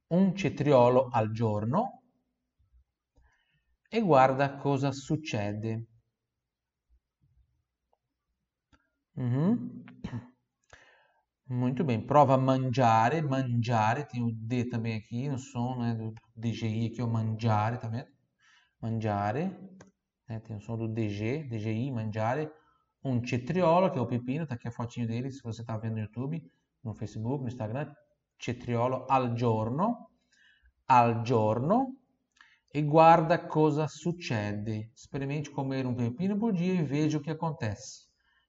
un 0.08 0.36
cetriolo 0.36 1.08
al 1.10 1.30
giorno 1.30 2.02
e 3.88 4.02
guarda 4.02 4.56
cosa 4.56 4.92
succede. 4.92 5.86
Uhum. 9.14 9.84
Muito 11.48 11.82
bem. 11.82 12.04
Prova 12.04 12.36
mangiare, 12.36 13.22
mangiare, 13.22 14.04
tem 14.04 14.22
o 14.22 14.30
D 14.30 14.68
também 14.68 14.96
aqui 14.96 15.28
no 15.28 15.38
som, 15.38 15.78
né, 15.78 15.94
do 15.94 16.12
DGI 16.34 16.90
aqui, 16.92 17.00
o 17.00 17.08
mangiare, 17.08 17.78
tá? 17.78 17.88
Mangiare, 18.84 19.44
né, 20.28 20.40
tem 20.40 20.56
o 20.56 20.60
som 20.60 20.76
do 20.76 20.86
DG, 20.86 21.44
DGI, 21.44 21.90
mangiare. 21.90 22.50
Um 23.02 23.24
cetriolo, 23.26 23.90
que 23.90 23.98
é 23.98 24.00
o 24.00 24.06
pepino, 24.06 24.46
tá 24.46 24.56
aqui 24.56 24.68
a 24.68 24.70
fotinho 24.70 25.06
dele, 25.06 25.30
se 25.30 25.42
você 25.42 25.64
tá 25.64 25.78
vendo 25.78 25.94
no 25.94 26.00
YouTube, 26.00 26.42
no 26.82 26.94
Facebook, 26.94 27.42
no 27.42 27.48
Instagram. 27.48 27.94
Cetriolo 28.36 29.06
al 29.08 29.34
giorno, 29.34 30.10
al 30.86 31.22
giorno. 31.22 31.96
E 32.70 32.82
guarda 32.82 33.46
cosa 33.46 33.86
succede. 33.88 34.90
Experimente 34.94 35.50
comer 35.50 35.86
um 35.86 35.94
pepino 35.94 36.36
por 36.36 36.52
dia 36.52 36.74
e 36.74 36.82
veja 36.82 37.16
o 37.16 37.22
que 37.22 37.30
acontece. 37.30 38.08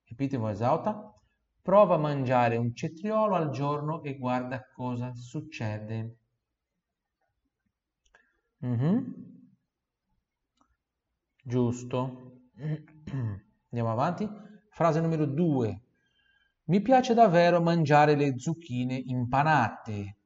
Repita 0.09 0.35
in 0.35 0.41
voz 0.41 0.61
alta. 0.61 1.13
Prova 1.61 1.95
a 1.95 1.97
mangiare 1.97 2.57
un 2.57 2.73
cetriolo 2.73 3.35
al 3.35 3.51
giorno 3.51 4.03
e 4.03 4.17
guarda 4.17 4.65
cosa 4.73 5.13
succede. 5.15 6.17
Mm-hmm. 8.63 9.34
Giusto. 11.47 12.49
Andiamo 13.69 13.91
avanti. 13.91 14.27
Frase 14.69 14.99
numero 14.99 15.27
2. 15.27 15.81
Mi 16.63 16.81
piace 16.81 17.13
davvero 17.13 17.61
mangiare 17.61 18.15
le 18.15 18.39
zucchine 18.39 18.95
impanate. 18.95 20.17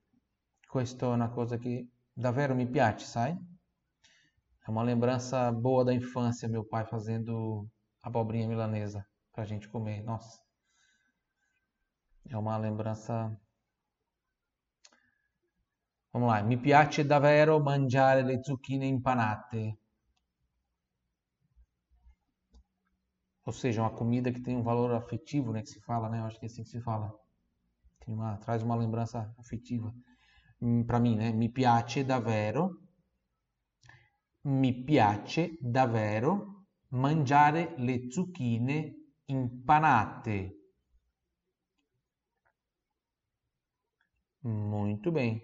Questa 0.66 1.08
è 1.08 1.10
una 1.10 1.30
cosa 1.30 1.58
che 1.58 1.90
davvero 2.14 2.56
mi 2.56 2.70
piace, 2.70 3.06
sai? 3.06 3.32
É 4.66 4.72
uma 4.72 4.82
lembrança 4.82 5.52
boa 5.52 5.84
da 5.84 5.92
infância, 5.92 6.48
meu 6.48 6.64
pai 6.64 6.86
fazendo 6.86 7.68
abobrinha 8.02 8.48
milanesa 8.48 9.06
para 9.30 9.44
a 9.44 9.46
gente 9.46 9.68
comer. 9.68 10.02
Nossa, 10.04 10.42
é 12.30 12.38
uma 12.38 12.58
lembrança. 12.58 13.38
Vamos 16.14 16.30
lá. 16.30 16.42
Mi 16.44 16.58
piace 16.58 17.04
davvero 17.06 17.60
mangiare 17.60 18.24
le 18.24 18.42
zucchine 18.42 18.86
impanate. 18.86 19.78
Ou 23.50 23.54
seja, 23.54 23.82
uma 23.82 23.90
comida 23.90 24.32
que 24.32 24.40
tem 24.40 24.56
um 24.56 24.62
valor 24.62 24.94
afetivo, 24.94 25.52
né? 25.52 25.64
Que 25.64 25.70
se 25.70 25.80
fala, 25.82 26.08
né? 26.08 26.20
Eu 26.20 26.26
acho 26.26 26.40
que 26.40 26.46
é 26.46 26.50
assim 26.50 26.62
que 26.62 26.70
se 26.70 26.80
fala. 26.82 27.12
Tem 28.06 28.14
uma, 28.14 28.38
traz 28.38 28.62
uma 28.62 28.76
lembrança 28.76 29.34
afetiva 29.40 29.92
hum, 30.62 30.84
para 30.84 31.00
mim, 31.00 31.16
né? 31.16 31.32
Mi 31.32 31.50
piace 31.50 32.04
davvero. 32.04 32.80
Mi 34.44 34.72
piace 34.84 35.58
davvero 35.60 36.68
mangiare 36.90 37.74
le 37.80 38.08
zucchine 38.12 38.94
impanate. 39.26 40.56
Muito 44.44 45.12
bem. 45.12 45.42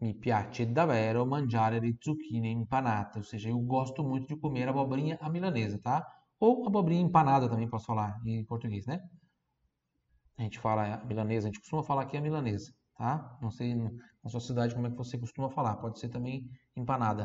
Mi 0.00 0.14
piace 0.18 0.70
davvero 0.70 1.24
mangiare 1.24 1.80
le 1.80 1.96
zucchine 1.98 2.50
impanate, 2.50 3.16
ou 3.16 3.24
seja, 3.24 3.48
eu 3.48 3.58
gosto 3.60 4.04
muito 4.04 4.34
de 4.34 4.36
comer 4.38 4.68
abobrinha 4.68 5.16
à 5.18 5.30
milanesa, 5.30 5.78
tá? 5.80 6.06
Ou 6.46 6.66
abobrinha 6.66 7.00
empanada 7.08 7.48
também 7.48 7.68
posso 7.72 7.86
falar 7.86 8.20
em 8.26 8.44
português, 8.44 8.84
né? 8.84 8.98
A 10.36 10.42
gente 10.42 10.58
fala 10.58 10.94
a 10.94 11.04
milanesa, 11.04 11.46
a 11.46 11.50
gente 11.50 11.60
costuma 11.60 11.84
falar 11.84 12.02
aqui 12.02 12.16
a 12.16 12.20
milanesa, 12.20 12.72
tá? 12.96 13.38
Não 13.40 13.50
sei 13.50 13.74
na 13.76 14.28
sua 14.28 14.40
cidade 14.40 14.74
como 14.74 14.86
é 14.88 14.90
que 14.90 14.96
você 14.96 15.16
costuma 15.16 15.48
falar, 15.50 15.76
pode 15.76 16.00
ser 16.00 16.08
também 16.08 16.50
empanada. 16.74 17.24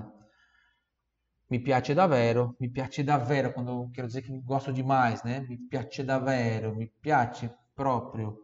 Mi 1.49 1.59
piace 1.59 1.95
davvero, 1.95 2.55
mi 2.59 2.69
piace 2.69 3.03
davvero 3.03 3.53
quando 3.53 3.71
eu 3.71 3.89
quero 3.91 4.07
dizer 4.07 4.21
que 4.21 4.39
gosto 4.41 4.71
demais, 4.71 5.23
né? 5.23 5.39
Mi 5.49 5.57
piace 5.57 6.03
davvero, 6.03 6.75
mi 6.75 6.87
piace 6.87 7.49
proprio, 7.73 8.37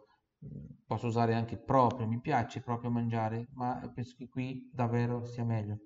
posso 0.87 1.05
usare 1.05 1.35
anche 1.35 1.55
proprio, 1.55 2.07
mi 2.07 2.19
piace 2.19 2.61
proprio 2.61 2.89
mangiare, 2.89 3.47
ma 3.53 3.79
penso 3.93 4.15
che 4.17 4.27
qui 4.27 4.71
davvero 4.73 5.23
sia 5.25 5.45
meglio. 5.45 5.77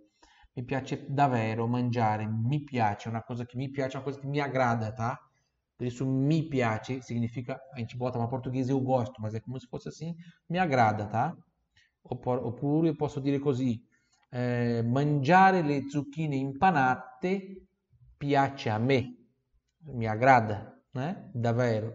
Mi 0.57 0.63
piace 0.63 1.05
davvero 1.07 1.67
mangiare, 1.67 2.25
mi 2.25 2.63
piace, 2.63 3.09
una 3.09 3.21
cosa 3.21 3.45
che 3.45 3.55
mi 3.57 3.69
piace, 3.69 3.97
una 3.97 4.03
coisa 4.03 4.19
que 4.19 4.25
me 4.25 4.41
agrada, 4.41 4.91
tá? 4.91 5.15
Por 5.75 5.85
isso, 5.85 6.03
mi 6.03 6.47
piace 6.47 6.99
significa, 7.03 7.59
a 7.71 7.77
gente 7.77 7.95
bota 7.95 8.17
para 8.17 8.27
português 8.27 8.67
eu 8.67 8.81
gosto, 8.81 9.21
mas 9.21 9.35
é 9.35 9.39
como 9.39 9.59
se 9.59 9.67
fosse 9.67 9.87
assim, 9.89 10.15
me 10.49 10.57
agrada, 10.57 11.05
tá? 11.05 11.31
Oppure 12.01 12.95
posso 12.95 13.21
dire 13.21 13.37
così, 13.37 13.79
eh, 14.31 14.81
mangiare 14.81 15.61
le 15.61 15.87
zucchine 15.87 16.35
impanate 16.35 17.67
piace 18.17 18.71
a 18.71 18.79
me, 18.79 19.15
mi 19.93 20.07
agrada, 20.07 20.75
né? 20.93 21.29
Davvero, 21.35 21.93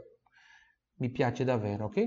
mi 0.99 1.11
piace 1.11 1.45
davvero, 1.45 1.87
ok? 1.87 1.99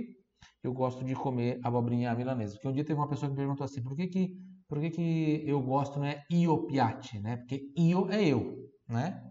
Eu 0.64 0.72
gosto 0.72 1.04
de 1.04 1.14
comer 1.16 1.60
abobrinha 1.64 2.16
milanesa. 2.16 2.54
Porque 2.54 2.70
um 2.70 2.72
dia 2.72 2.86
teve 2.86 2.98
uma 2.98 3.10
pessoa 3.10 3.30
que 3.30 3.36
perguntou 3.36 3.66
assim, 3.66 3.84
por 3.84 3.94
que 3.94 4.08
que 4.08 4.55
por 4.68 4.80
que, 4.80 4.90
que 4.90 5.44
eu 5.46 5.62
gosto 5.62 6.00
não 6.00 6.06
é 6.06 6.24
io 6.30 6.66
piace, 6.66 7.20
né? 7.20 7.38
Porque 7.38 7.72
io 7.76 8.10
é 8.12 8.24
eu, 8.26 8.56
né? 8.88 9.22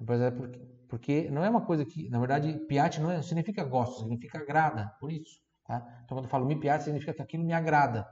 É 0.00 0.30
porque, 0.30 0.58
porque 0.88 1.30
não 1.30 1.44
é 1.44 1.50
uma 1.50 1.64
coisa 1.64 1.84
que, 1.84 2.08
na 2.10 2.18
verdade, 2.18 2.58
piace 2.66 3.00
não, 3.00 3.10
é, 3.10 3.22
significa 3.22 3.64
gosto, 3.64 4.00
significa 4.00 4.38
agrada, 4.38 4.92
por 5.00 5.10
isso, 5.12 5.40
tá? 5.64 5.78
Então 6.04 6.16
quando 6.16 6.24
eu 6.24 6.30
falo 6.30 6.46
me 6.46 6.58
piace, 6.58 6.84
significa 6.84 7.14
que 7.14 7.22
aquilo 7.22 7.44
me 7.44 7.52
agrada. 7.52 8.06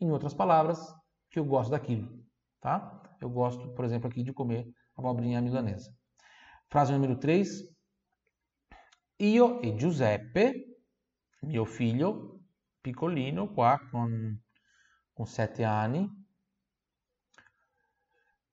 Em 0.00 0.10
outras 0.10 0.34
palavras, 0.34 0.78
que 1.30 1.38
eu 1.38 1.44
gosto 1.44 1.70
daquilo, 1.70 2.08
tá? 2.60 3.02
Eu 3.20 3.30
gosto, 3.30 3.72
por 3.74 3.84
exemplo, 3.84 4.08
aqui 4.08 4.22
de 4.22 4.32
comer 4.32 4.66
abobrinha 4.96 5.40
milanesa. 5.40 5.90
Frase 6.68 6.92
número 6.92 7.16
3. 7.18 7.48
Io 9.20 9.60
e 9.62 9.78
Giuseppe, 9.78 10.66
mio 11.42 11.64
figlio, 11.64 12.40
piccolino 12.82 13.48
qua 13.48 13.78
con 13.90 14.43
con 15.14 15.26
sette 15.26 15.64
anni, 15.64 16.06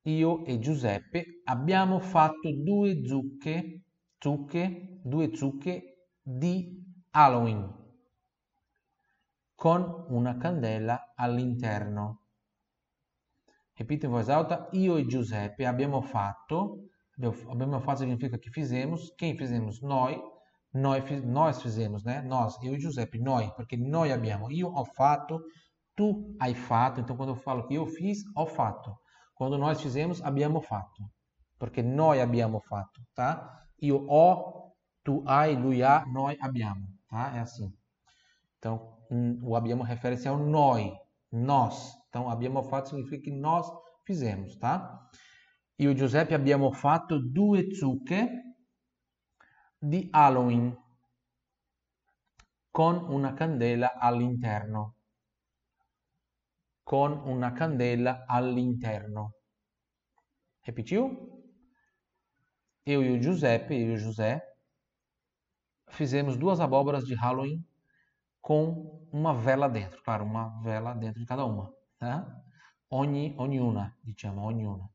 io 0.04 0.46
e 0.46 0.60
Giuseppe 0.60 1.42
abbiamo 1.44 2.00
fatto 2.00 2.50
due 2.56 3.06
zucche, 3.06 3.82
zucche, 4.18 5.02
due 5.04 5.36
zucche 5.36 6.08
di 6.22 6.82
Halloween 7.12 7.80
con 9.54 10.06
una 10.08 10.38
candela 10.38 11.12
all'interno. 11.16 12.22
Repito 13.74 14.06
in 14.06 14.12
voce 14.14 14.32
alta, 14.32 14.70
io 14.72 14.96
e 14.96 15.06
Giuseppe 15.06 15.66
abbiamo 15.66 16.02
fatto, 16.02 16.92
Abbiamo 17.50 17.80
fatto 17.82 18.00
significa 18.00 18.38
que 18.40 18.50
fizemos. 18.50 19.14
Quem 19.18 19.38
fizemos? 19.38 19.82
Nós. 19.82 20.18
Nós, 20.74 21.04
nós 21.26 21.62
fizemos, 21.62 22.04
né? 22.04 22.22
Nós, 22.22 22.58
eu 22.64 22.74
e 22.74 22.80
Giuseppe, 22.80 23.20
nós, 23.20 23.52
porque 23.52 23.76
nós 23.76 24.10
abbiamo. 24.10 24.50
Io 24.50 24.70
ho 24.70 24.86
fatto, 24.86 25.44
tu 26.02 26.36
hai 26.40 26.56
fatto. 26.56 27.00
Então, 27.00 27.16
quando 27.16 27.30
eu 27.30 27.36
falo 27.36 27.68
que 27.68 27.76
eu 27.76 27.86
fiz, 27.86 28.24
ho 28.36 28.48
fatto. 28.48 28.98
Quando 29.36 29.56
nós 29.56 29.80
fizemos, 29.80 30.20
abbiamo 30.24 30.60
fatto. 30.60 31.04
Porque 31.60 31.84
noi 31.84 32.20
abbiamo 32.20 32.60
fatto, 32.60 33.02
tá? 33.14 33.68
Io 33.84 34.04
ho, 34.10 34.74
tu 35.04 35.24
hai, 35.28 35.56
lui 35.56 35.84
ha, 35.84 36.04
noi 36.08 36.36
abbiamo, 36.42 36.88
tá? 37.08 37.36
É 37.36 37.40
assim. 37.40 37.72
Então, 38.58 38.98
o 39.44 39.56
abbiamo 39.56 39.84
refere-se 39.84 40.28
ao 40.28 40.38
noi, 40.38 40.92
nós. 41.32 41.94
Então, 42.10 42.28
abbiamo 42.28 42.64
fatto 42.64 42.90
significa 42.90 43.22
que 43.22 43.32
nós 43.32 43.72
fizemos, 44.04 44.58
tá? 44.58 45.08
E 45.78 45.96
Giuseppe 45.96 46.34
abbiamo 46.34 46.72
fatto 46.72 47.20
due 47.20 47.76
zucche 47.76 48.28
di 49.80 50.10
Halloween 50.12 50.76
con 52.72 52.96
una 53.10 53.34
candela 53.34 53.94
all'interno. 54.00 54.96
Con 56.84 57.12
una 57.28 57.54
candela 57.54 58.26
all'interno. 58.28 59.34
Repetiu? 60.62 61.30
Eu 62.86 63.04
e 63.04 63.12
o 63.12 63.20
Giuseppe, 63.20 63.76
eu 63.76 63.92
e 63.92 63.94
o 63.94 63.98
José, 63.98 64.42
fizemos 65.90 66.38
duas 66.38 66.60
abóboras 66.60 67.06
de 67.06 67.14
Halloween 67.16 67.64
com 68.42 69.08
uma 69.12 69.34
vela 69.34 69.68
dentro. 69.70 70.02
Claro, 70.04 70.26
uma 70.26 70.62
vela 70.62 70.94
dentro 70.94 71.20
de 71.20 71.26
cada 71.26 71.46
uma. 71.46 71.72
Tá? 71.98 72.44
Ogni, 72.90 73.36
ognuna, 73.38 73.96
diciamo, 74.04 74.46
ognuna. 74.46 74.90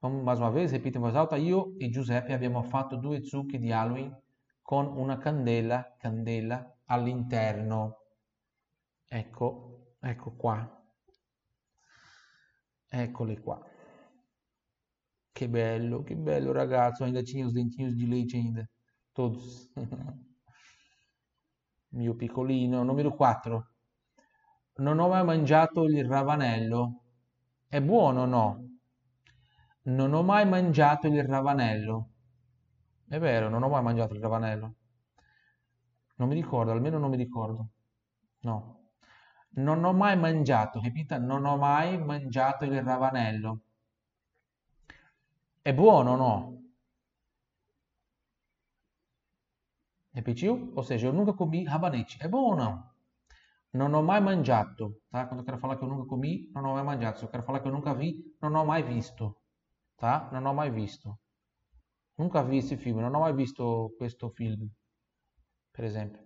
Vamos 0.00 0.22
mais 0.24 0.38
uma 0.38 0.50
vez, 0.50 0.72
repita 0.72 0.98
em 0.98 1.00
voz 1.00 1.14
alta. 1.16 1.36
Io 1.38 1.74
e 1.80 1.88
Giuseppe 1.88 2.34
abbiamo 2.34 2.62
fatto 2.62 2.96
due 2.96 3.22
zucche 3.22 3.58
di 3.58 3.72
Halloween 3.72 4.14
con 4.62 4.86
una 4.86 5.18
candela, 5.18 5.94
candela 5.98 6.78
all'interno. 6.86 7.98
Ecco, 9.08 9.75
ecco 10.10 10.34
qua. 10.36 10.84
Eccoli 12.88 13.38
qua. 13.38 13.60
Che 15.32 15.48
bello, 15.48 16.02
che 16.02 16.16
bello 16.16 16.52
ragazzo, 16.52 17.04
ainda 17.04 17.22
tinha 17.22 17.46
os 17.46 17.52
dentinhos 17.52 17.94
de 17.94 18.06
leite 18.06 18.36
ainda, 18.36 18.66
todos. 19.12 19.70
Mio 21.90 22.14
piccolino. 22.14 22.82
Numero 22.82 23.14
4. 23.14 23.68
Non 24.76 24.98
ho 24.98 25.08
mai 25.08 25.24
mangiato 25.24 25.84
il 25.84 26.04
ravanello. 26.04 27.02
È 27.66 27.80
buono 27.80 28.26
no? 28.26 28.64
Non 29.82 30.12
ho 30.12 30.22
mai 30.22 30.46
mangiato 30.46 31.06
il 31.06 31.24
ravanello. 31.24 32.10
È 33.08 33.18
vero, 33.18 33.48
non 33.48 33.62
ho 33.62 33.68
mai 33.68 33.82
mangiato 33.82 34.14
il 34.14 34.20
ravanello. 34.20 34.74
Non 36.16 36.28
mi 36.28 36.34
ricordo, 36.34 36.72
almeno 36.72 36.98
non 36.98 37.10
mi 37.10 37.16
ricordo. 37.16 37.68
No. 38.40 38.85
Non 39.56 39.84
ho 39.84 39.92
mai 39.92 40.16
mangiato, 40.16 40.80
capito? 40.80 41.18
Non 41.18 41.44
ho 41.44 41.56
mai 41.56 41.98
mangiato 41.98 42.64
il 42.64 42.82
ravanello. 42.82 43.60
È 45.62 45.72
buono 45.74 46.12
o 46.12 46.16
no? 46.16 46.34
Repetiu? 50.12 50.72
Ou 50.74 50.82
seja, 50.82 51.06
eu 51.08 51.12
nunca 51.12 51.32
comi 51.32 51.64
rabanete. 51.64 52.18
Ou 52.30 52.56
não? 52.56 52.72
Não 53.72 53.92
ho 53.92 54.02
mai 54.02 54.20
mangiato, 54.20 55.02
tá? 55.10 55.26
Quando 55.26 55.40
eu 55.40 55.44
quero 55.44 55.58
falar 55.58 55.76
que 55.76 55.84
eu 55.84 55.88
nunca 55.88 56.06
comi, 56.06 56.50
não 56.54 56.70
ho 56.70 56.74
mai 56.74 56.84
mangiato. 56.84 57.18
Se 57.18 57.24
eu 57.24 57.30
quero 57.30 57.42
falar 57.42 57.60
que 57.60 57.68
eu 57.68 57.72
nunca 57.72 57.92
vi, 57.94 58.24
não 58.40 58.52
ho 58.54 58.64
mai 58.64 58.82
visto, 58.82 59.36
tá? 59.96 60.30
Não 60.32 60.50
ho 60.50 60.54
mai 60.54 60.70
visto. 60.70 61.18
Nunca 62.16 62.42
vi 62.42 62.58
esse 62.58 62.76
filme, 62.76 63.02
non 63.02 63.14
ho 63.14 63.20
mai 63.20 63.34
visto 63.34 63.94
questo 63.98 64.30
film, 64.30 64.70
per 65.72 65.84
esempio. 65.84 66.25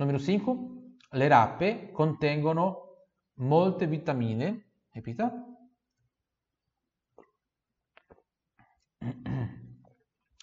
Numero 0.00 0.18
5. 0.18 0.56
Le 1.10 1.28
rape 1.28 1.90
contengono 1.92 3.08
molte 3.34 3.86
vitamine. 3.86 4.70
Ripeta. 4.92 5.30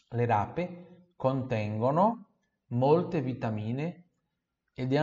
Le 0.10 0.26
rape 0.28 1.12
contengono 1.16 2.28
molte 2.68 3.22
vitamine 3.22 4.12
ed, 4.74 4.94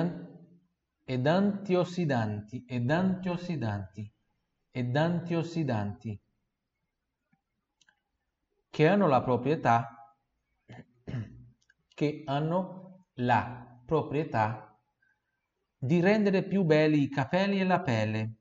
ed 1.03 1.27
antiossidanti 1.27 2.65
ed 2.65 2.91
antiossidanti 2.91 4.13
ed 4.71 4.97
antiossidanti 4.97 6.23
che 8.71 8.89
hanno 8.89 9.09
la 9.09 9.21
proprietà 9.21 10.17
che 11.89 12.23
hanno 12.25 13.09
la 13.15 13.74
proprietà 13.85 14.79
di 15.77 16.01
rendere 16.01 16.43
più 16.45 16.65
belli 16.65 17.03
i 17.03 17.09
capelli 17.09 17.61
e 17.61 17.65
la 17.65 17.81
pelle 17.81 18.37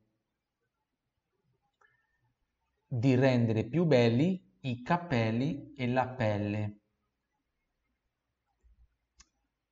di 2.93 3.15
rendere 3.15 3.65
più 3.65 3.85
belli 3.85 4.39
i 4.61 4.83
capelli 4.83 5.73
e 5.75 5.87
la 5.87 6.07
pelle. 6.09 6.79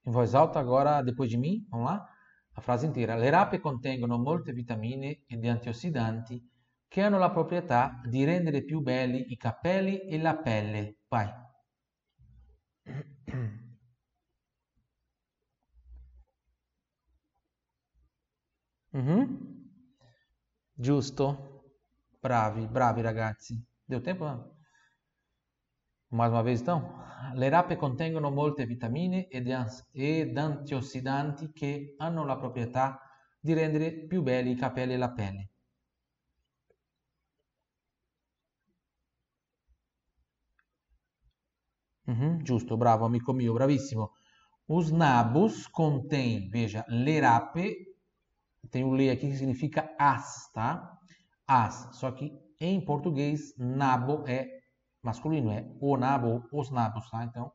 In 0.05 0.12
voz 0.12 0.34
alta 0.34 0.57
agora, 0.57 1.03
depois 1.03 1.29
de 1.29 1.38
mim, 1.38 1.67
vamos 1.69 1.91
lá? 1.91 2.03
A 2.53 2.62
frase 2.62 2.88
inteira. 2.88 3.15
Le 3.15 3.29
rape 3.29 3.60
contengono 3.60 4.17
molte 4.17 4.51
vitamine 4.53 5.23
ed 5.27 5.45
antiossidanti 5.45 6.43
che 6.88 7.01
hanno 7.01 7.19
la 7.19 7.29
proprietà 7.29 8.01
di 8.03 8.23
rendere 8.23 8.63
più 8.63 8.81
belli 8.81 9.31
i 9.31 9.38
capelli 9.38 9.99
e 9.99 10.17
la 10.17 10.36
pelle. 10.36 10.97
Vai. 11.07 11.29
Uhum. 18.93 19.69
Giusto. 20.73 21.73
Bravi, 22.19 22.67
bravi 22.67 23.01
ragazzi. 23.01 23.63
Deu 23.86 24.01
tempo? 24.01 24.25
Mais 26.12 26.32
uma 26.32 26.43
vez 26.43 26.62
então. 26.62 26.93
Le 27.36 27.49
rape 27.49 27.75
contengono 27.77 28.30
molte 28.30 28.65
vitamine 28.65 29.27
ed, 29.30 29.49
antiossidanti 30.38 31.51
che 31.54 31.95
hanno 31.97 32.25
la 32.25 32.38
proprietà 32.38 32.99
di 33.39 33.54
rendere 33.54 34.06
più 34.06 34.21
belli 34.21 34.51
i 34.51 34.56
capelli 34.56 34.93
e 34.93 34.97
la 34.97 35.12
pelle. 35.12 35.49
Uhum, 42.08 42.41
giusto, 42.43 42.77
bravo 42.77 43.06
amico 43.06 43.34
mio, 43.34 43.54
bravissimo. 43.54 44.12
Os 44.67 44.91
nabos 44.91 45.67
contém, 45.67 46.49
veja, 46.49 46.84
le 46.88 47.19
rape, 47.19 47.90
tem 48.69 48.84
o 48.84 48.93
le 48.93 49.10
aqui 49.10 49.28
que 49.28 49.38
significa 49.38 49.93
as, 49.97 50.52
tá? 50.52 50.97
As, 51.47 51.89
só 51.93 52.12
que 52.12 52.32
em 52.60 52.84
português, 52.84 53.56
nabo 53.58 54.24
é 54.28 54.62
masculino 55.02 55.52
é 55.52 55.65
o 55.80 55.97
nabo, 55.97 56.47
os 56.52 56.69
nabos, 56.69 57.10
tá? 57.10 57.24
Então, 57.24 57.52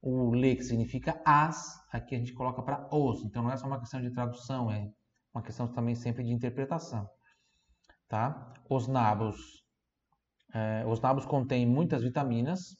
o 0.00 0.34
le 0.34 0.56
que 0.56 0.62
significa 0.62 1.20
as, 1.24 1.78
aqui 1.92 2.14
a 2.14 2.18
gente 2.18 2.32
coloca 2.32 2.62
para 2.62 2.88
os. 2.94 3.22
Então, 3.24 3.42
não 3.42 3.52
é 3.52 3.56
só 3.56 3.66
uma 3.66 3.78
questão 3.78 4.00
de 4.00 4.10
tradução, 4.10 4.70
é 4.70 4.90
uma 5.34 5.42
questão 5.42 5.68
também 5.68 5.94
sempre 5.94 6.24
de 6.24 6.32
interpretação, 6.32 7.08
tá? 8.08 8.54
Os 8.68 8.86
nabos, 8.86 9.36
é, 10.54 10.84
os 10.86 11.00
nabos 11.00 11.26
contêm 11.26 11.66
muitas 11.66 12.02
vitaminas 12.02 12.76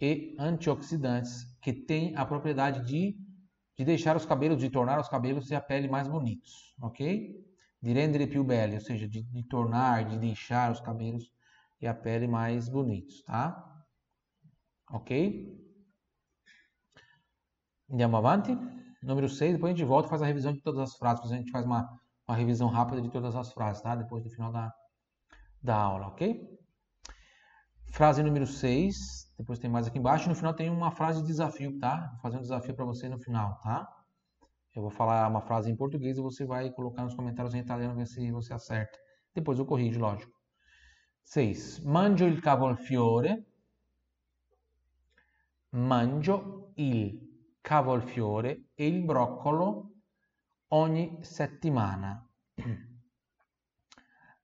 e 0.00 0.36
antioxidantes 0.38 1.44
que 1.60 1.72
têm 1.72 2.16
a 2.16 2.24
propriedade 2.24 2.84
de, 2.86 3.16
de 3.78 3.84
deixar 3.84 4.16
os 4.16 4.26
cabelos, 4.26 4.58
de 4.58 4.68
tornar 4.68 4.98
os 4.98 5.08
cabelos 5.08 5.50
e 5.50 5.54
a 5.54 5.60
pele 5.60 5.88
mais 5.88 6.08
bonitos, 6.08 6.74
ok? 6.82 7.46
De 7.80 7.92
rendere 7.92 8.26
più 8.26 8.42
belli, 8.42 8.74
ou 8.74 8.80
seja, 8.80 9.08
de, 9.08 9.22
de 9.22 9.42
tornar, 9.44 10.04
de 10.04 10.18
deixar 10.18 10.72
os 10.72 10.80
cabelos 10.80 11.32
e 11.80 11.86
a 11.86 11.94
pele 11.94 12.26
mais 12.26 12.68
bonitos, 12.68 13.22
tá? 13.22 13.64
Ok? 14.90 15.64
Andiamo 17.88 18.16
avanti. 18.16 18.58
Número 19.00 19.28
6, 19.28 19.52
depois 19.54 19.72
a 19.72 19.76
gente 19.76 19.86
volta 19.86 20.08
e 20.08 20.10
faz 20.10 20.22
a 20.22 20.26
revisão 20.26 20.52
de 20.52 20.60
todas 20.60 20.80
as 20.80 20.96
frases. 20.96 21.30
A 21.30 21.36
gente 21.36 21.52
faz 21.52 21.64
uma, 21.64 21.88
uma 22.26 22.36
revisão 22.36 22.68
rápida 22.68 23.00
de 23.00 23.10
todas 23.10 23.36
as 23.36 23.52
frases, 23.52 23.80
tá? 23.80 23.94
Depois 23.94 24.24
do 24.24 24.30
final 24.30 24.50
da, 24.50 24.74
da 25.62 25.76
aula, 25.76 26.08
ok? 26.08 26.57
Frase 27.90 28.22
número 28.22 28.46
6, 28.46 29.32
depois 29.38 29.58
tem 29.58 29.70
mais 29.70 29.86
aqui 29.86 29.98
embaixo. 29.98 30.28
No 30.28 30.34
final 30.34 30.54
tem 30.54 30.70
uma 30.70 30.90
frase 30.90 31.20
de 31.20 31.26
desafio, 31.26 31.78
tá? 31.78 32.10
Vou 32.12 32.20
fazer 32.20 32.36
um 32.36 32.42
desafio 32.42 32.74
para 32.74 32.84
você 32.84 33.08
no 33.08 33.18
final, 33.18 33.58
tá? 33.60 33.88
Eu 34.74 34.82
vou 34.82 34.90
falar 34.90 35.26
uma 35.28 35.40
frase 35.40 35.70
em 35.70 35.76
português 35.76 36.18
e 36.18 36.20
você 36.20 36.44
vai 36.44 36.70
colocar 36.70 37.02
nos 37.02 37.14
comentários 37.14 37.54
em 37.54 37.58
italiano 37.58 37.94
ver 37.96 38.06
se 38.06 38.30
você 38.30 38.52
acerta. 38.52 38.98
Depois 39.34 39.58
eu 39.58 39.66
corrijo, 39.66 39.98
lógico. 39.98 40.32
6. 41.24 41.80
Mangio 41.80 42.26
il 42.26 42.40
cavolfiore. 42.40 43.44
Mangio 45.70 46.72
il 46.76 47.18
cavolfiore 47.60 48.70
e 48.74 48.86
il 48.86 49.04
broccolo 49.04 49.92
ogni 50.68 51.18
settimana. 51.22 52.24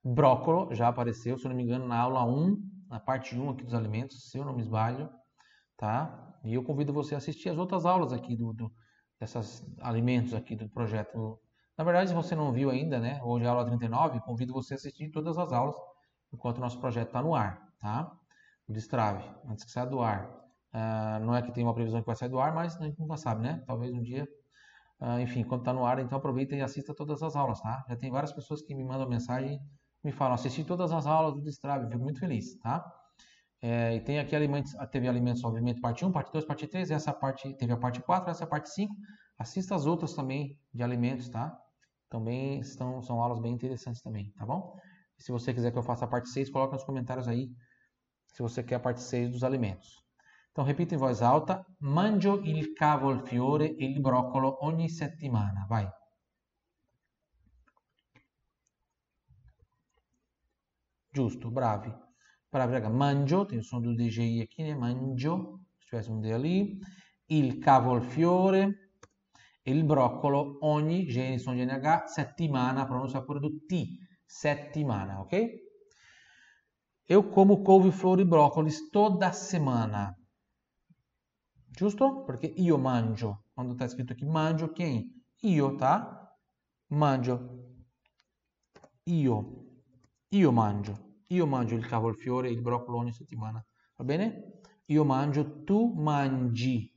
Brócolo 0.03 0.75
já 0.75 0.89
apareceu, 0.89 1.39
se 1.39 1.49
não 1.49 1.57
me 1.57 1.63
engano, 1.63 1.87
na 1.87 1.99
aula 1.99 2.25
1, 2.25 2.64
na 2.95 3.01
parte 3.01 3.37
1 3.37 3.51
aqui 3.51 3.65
dos 3.65 3.75
alimentos, 3.75 4.31
se 4.31 4.39
eu 4.39 4.45
não 4.45 4.55
me 4.55 4.63
esbalho, 4.63 5.11
tá? 5.77 6.39
E 6.45 6.55
eu 6.55 6.63
convido 6.63 6.93
você 6.93 7.17
a 7.17 7.19
assistir 7.19 7.49
as 7.49 7.59
outras 7.59 7.85
aulas 7.85 8.13
aqui 8.13 8.37
do, 8.37 8.53
do 8.53 8.73
desses 9.19 9.67
alimentos 9.81 10.33
aqui 10.33 10.55
do 10.55 10.69
projeto. 10.69 11.41
Na 11.77 11.83
verdade, 11.83 12.11
se 12.11 12.15
você 12.15 12.37
não 12.37 12.53
viu 12.53 12.71
ainda, 12.71 13.01
né? 13.01 13.21
Hoje 13.25 13.45
é 13.45 13.49
a 13.49 13.51
aula 13.51 13.65
39, 13.65 14.21
convido 14.21 14.53
você 14.53 14.75
a 14.75 14.77
assistir 14.77 15.11
todas 15.11 15.37
as 15.39 15.53
aulas 15.53 15.75
enquanto 16.33 16.59
o 16.59 16.61
nosso 16.61 16.79
projeto 16.79 17.09
está 17.09 17.21
no 17.21 17.35
ar, 17.35 17.69
tá? 17.81 18.13
O 18.69 18.73
destrave, 18.73 19.25
antes 19.49 19.65
que 19.65 19.73
saia 19.73 19.87
do 19.87 20.01
ar. 20.01 20.31
Uh, 20.73 21.19
não 21.25 21.35
é 21.35 21.43
que 21.43 21.51
tem 21.51 21.65
uma 21.65 21.75
previsão 21.75 22.01
que 22.01 22.07
vai 22.07 22.15
sair 22.15 22.29
do 22.29 22.39
ar, 22.39 22.55
mas 22.55 22.77
a 22.81 22.85
gente 22.85 23.01
nunca 23.01 23.17
sabe, 23.17 23.43
né? 23.43 23.61
Talvez 23.67 23.93
um 23.93 24.03
dia 24.03 24.25
Uh, 25.01 25.19
enfim, 25.21 25.43
quando 25.43 25.63
está 25.63 25.73
no 25.73 25.85
ar, 25.85 25.99
então 25.99 26.17
aproveita 26.17 26.55
e 26.55 26.63
assista 26.63 26.95
todas 26.95 27.21
as 27.23 27.35
aulas, 27.35 27.61
tá? 27.61 27.85
Já 27.89 27.97
tem 27.97 28.11
várias 28.11 28.33
pessoas 28.33 28.63
que 28.63 28.75
me 28.75 28.85
mandam 28.85 29.09
mensagem 29.09 29.61
me 30.05 30.13
falam, 30.13 30.35
assisti 30.35 30.63
todas 30.63 30.93
as 30.93 31.07
aulas 31.07 31.35
do 31.35 31.41
Destrave, 31.41 31.89
fico 31.91 32.03
muito 32.03 32.21
feliz, 32.21 32.59
tá? 32.59 32.85
É, 33.63 33.97
e 33.97 34.01
tem 34.01 34.19
aqui 34.19 34.37
alimentos, 34.37 34.75
teve 34.93 35.09
alimentos, 35.09 35.43
obviamente, 35.43 35.81
parte 35.81 36.05
1, 36.05 36.13
parte 36.13 36.31
2, 36.31 36.45
parte 36.45 36.67
3, 36.67 36.91
essa 36.91 37.15
parte, 37.15 37.55
teve 37.55 37.73
a 37.73 37.77
parte 37.79 38.01
4, 38.03 38.31
essa 38.31 38.45
é 38.45 38.47
a 38.47 38.49
parte 38.49 38.69
5. 38.69 38.95
Assista 39.39 39.75
as 39.75 39.87
outras 39.87 40.13
também 40.13 40.59
de 40.73 40.83
alimentos, 40.83 41.31
tá? 41.31 41.59
Também 42.11 42.61
estão, 42.61 43.01
são 43.01 43.21
aulas 43.23 43.41
bem 43.41 43.55
interessantes 43.55 44.03
também, 44.03 44.31
tá 44.37 44.45
bom? 44.45 44.77
E 45.19 45.23
se 45.23 45.33
você 45.33 45.55
quiser 45.55 45.73
que 45.73 45.79
eu 45.79 45.83
faça 45.83 46.05
a 46.05 46.09
parte 46.09 46.29
6, 46.29 46.51
coloque 46.51 46.75
nos 46.75 46.85
comentários 46.85 47.27
aí 47.27 47.49
se 48.27 48.43
você 48.43 48.63
quer 48.63 48.75
a 48.75 48.81
parte 48.81 49.01
6 49.01 49.31
dos 49.31 49.43
alimentos. 49.43 50.05
Então 50.53 50.63
repita 50.63 50.95
em 50.95 50.99
voz 50.99 51.23
alta: 51.23 51.65
Mangio 51.81 52.41
il 52.45 52.75
cavolfiore 52.75 53.75
e 53.79 53.87
il 53.87 54.01
broccolo 54.01 54.59
ogni 54.61 54.89
settimana. 54.89 55.67
Vai. 55.69 55.89
Giusto, 61.15 61.49
bravi. 61.49 61.95
Bravi, 62.51 62.73
raga. 62.73 62.91
Mangio, 62.91 63.47
tem 63.47 63.61
o 63.61 63.63
som 63.63 63.81
do 63.81 63.95
DGI 63.95 64.41
aqui, 64.41 64.65
né? 64.65 64.75
Mangio. 64.75 65.61
Il 67.27 67.59
cavolfiore 67.59 68.91
e 69.63 69.71
il 69.71 69.85
broccolo 69.85 70.59
ogni, 70.63 71.07
gene, 71.07 71.39
som 71.39 71.55
GNH, 71.55 72.07
settimana, 72.07 72.85
pronuncia 72.85 73.23
pure 73.23 73.39
T, 73.65 73.97
settimana, 74.27 75.21
ok? 75.21 75.63
Eu 77.07 77.31
como 77.31 77.63
couve-flor 77.63 78.19
e 78.19 78.25
brócolis 78.25 78.91
toda 78.91 79.31
semana. 79.31 80.19
Giusto? 81.71 82.25
Perché 82.25 82.47
io 82.57 82.77
mangio. 82.77 83.45
Quando 83.55 83.75
está 83.75 83.85
escrito 83.85 84.13
aqui 84.13 84.25
mangio, 84.25 84.73
quem? 84.73 85.13
Io, 85.45 85.77
tá? 85.77 86.29
Mangio. 86.89 87.39
Io. 89.07 89.64
Io 90.35 90.51
mangio. 90.51 91.23
Io 91.29 91.47
mangio 91.47 91.77
il 91.77 91.87
cavolfiore 91.87 92.51
il 92.51 92.61
broccolo 92.61 92.99
ogni 92.99 93.13
settimana. 93.13 93.65
Va 93.97 94.05
bene? 94.05 94.61
Io 94.87 95.05
mangio, 95.05 95.63
tu 95.63 95.95
mangi. 95.95 96.93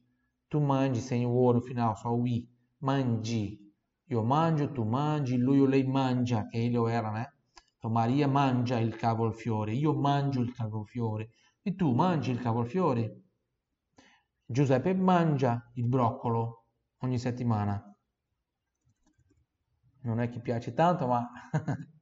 Tu 0.48 0.60
mangi 0.60 1.00
sem 1.00 1.24
o 1.24 1.46
O 1.46 1.52
no 1.52 1.62
final, 1.62 1.96
só 1.96 2.10
o 2.10 2.26
I. 2.26 2.50
Mangi. 2.80 3.60
Io 4.06 4.24
mangio, 4.24 4.72
tu 4.72 4.84
mangi, 4.84 5.38
lui 5.38 5.60
o 5.60 5.66
lei 5.66 5.84
mangia, 5.84 6.48
che 6.48 6.58
ele 6.58 6.78
o 6.78 6.88
ela, 6.88 7.12
né? 7.12 7.32
Então, 7.76 7.92
Maria 7.92 8.28
mangia 8.28 8.80
il 8.80 8.96
cavolfiore, 8.96 9.76
io 9.76 9.94
mangio 9.94 10.42
il 10.42 10.52
cavolfiore. 10.52 11.30
E 11.62 11.76
tu 11.76 11.94
mangi 11.94 12.32
il 12.32 12.40
cavolfiore? 12.40 13.22
Giuseppe 14.46 14.96
mangia 14.96 15.72
il 15.76 15.88
broccolo 15.88 16.66
ogni 17.02 17.20
settimana. 17.20 17.96
Non 20.02 20.22
è 20.22 20.30
che 20.30 20.40
piace 20.40 20.74
tanto, 20.74 21.06
ma... 21.06 21.30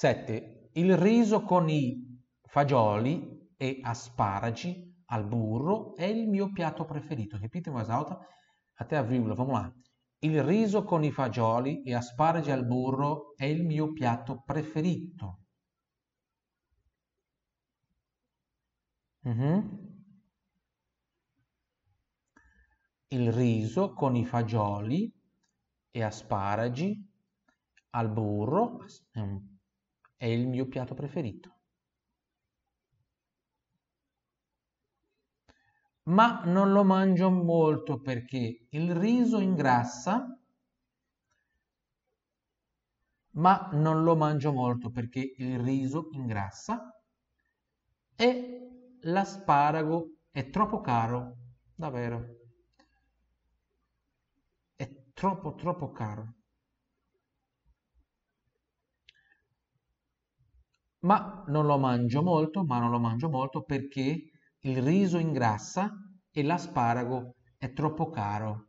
7. 0.00 0.70
Il 0.76 0.96
riso 0.96 1.42
con 1.42 1.68
i 1.68 2.24
fagioli 2.44 3.52
e 3.54 3.80
asparagi 3.82 5.04
al 5.08 5.26
burro 5.26 5.94
è 5.94 6.04
il 6.04 6.26
mio 6.26 6.50
piatto 6.52 6.86
preferito. 6.86 7.36
Repite 7.36 7.68
in 7.68 7.74
voz 7.74 7.90
alta 7.90 8.18
até 8.76 8.96
a 8.96 9.02
vírgula. 9.02 9.34
Vamos 9.34 9.60
lá. 9.60 9.70
Il 10.20 10.42
riso 10.42 10.84
con 10.84 11.04
i 11.04 11.10
fagioli 11.10 11.82
e 11.82 11.94
asparagi 11.94 12.50
al 12.50 12.64
burro 12.64 13.34
è 13.36 13.44
il 13.44 13.62
mio 13.62 13.92
piatto 13.92 14.40
preferito. 14.42 15.40
Mhm. 19.24 19.78
Il 23.08 23.32
riso 23.32 23.92
con 23.92 24.16
i 24.16 24.24
fagioli 24.24 25.12
e 25.90 26.02
asparagi 26.02 27.06
al 27.90 28.10
burro 28.10 28.78
è 29.10 29.20
il 30.26 30.46
mio 30.48 30.66
piatto 30.66 30.94
preferito. 30.94 31.56
Ma 36.04 36.42
non 36.44 36.72
lo 36.72 36.84
mangio 36.84 37.30
molto 37.30 38.00
perché 38.00 38.66
il 38.68 38.94
riso 38.94 39.38
ingrassa, 39.38 40.26
ma 43.32 43.70
non 43.72 44.02
lo 44.02 44.16
mangio 44.16 44.52
molto 44.52 44.90
perché 44.90 45.34
il 45.36 45.58
riso 45.60 46.08
ingrassa 46.12 47.00
e 48.16 48.96
l'asparago 49.02 50.16
è 50.30 50.50
troppo 50.50 50.80
caro, 50.80 51.36
davvero. 51.74 52.36
È 54.74 54.88
troppo, 55.12 55.54
troppo 55.54 55.90
caro. 55.92 56.39
Ma 61.00 61.44
non 61.46 61.64
lo 61.66 61.78
mangio 61.78 62.22
molto, 62.22 62.64
ma 62.64 62.78
non 62.78 62.90
lo 62.90 62.98
mangio 62.98 63.30
molto 63.30 63.62
perché 63.62 64.30
il 64.60 64.82
riso 64.82 65.18
ingrassa 65.18 65.90
e 66.30 66.42
l'asparago 66.42 67.36
è 67.56 67.72
troppo 67.72 68.10
caro. 68.10 68.68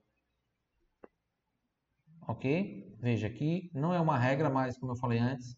Ok? 2.28 2.98
Veja 3.00 3.28
aqui, 3.28 3.70
não 3.74 3.94
é 3.94 4.00
uma 4.00 4.17
regra, 4.17 4.50
mas 4.50 4.78
como 4.78 4.94
eu 4.94 4.96
falei 4.96 5.20
antes, 5.20 5.58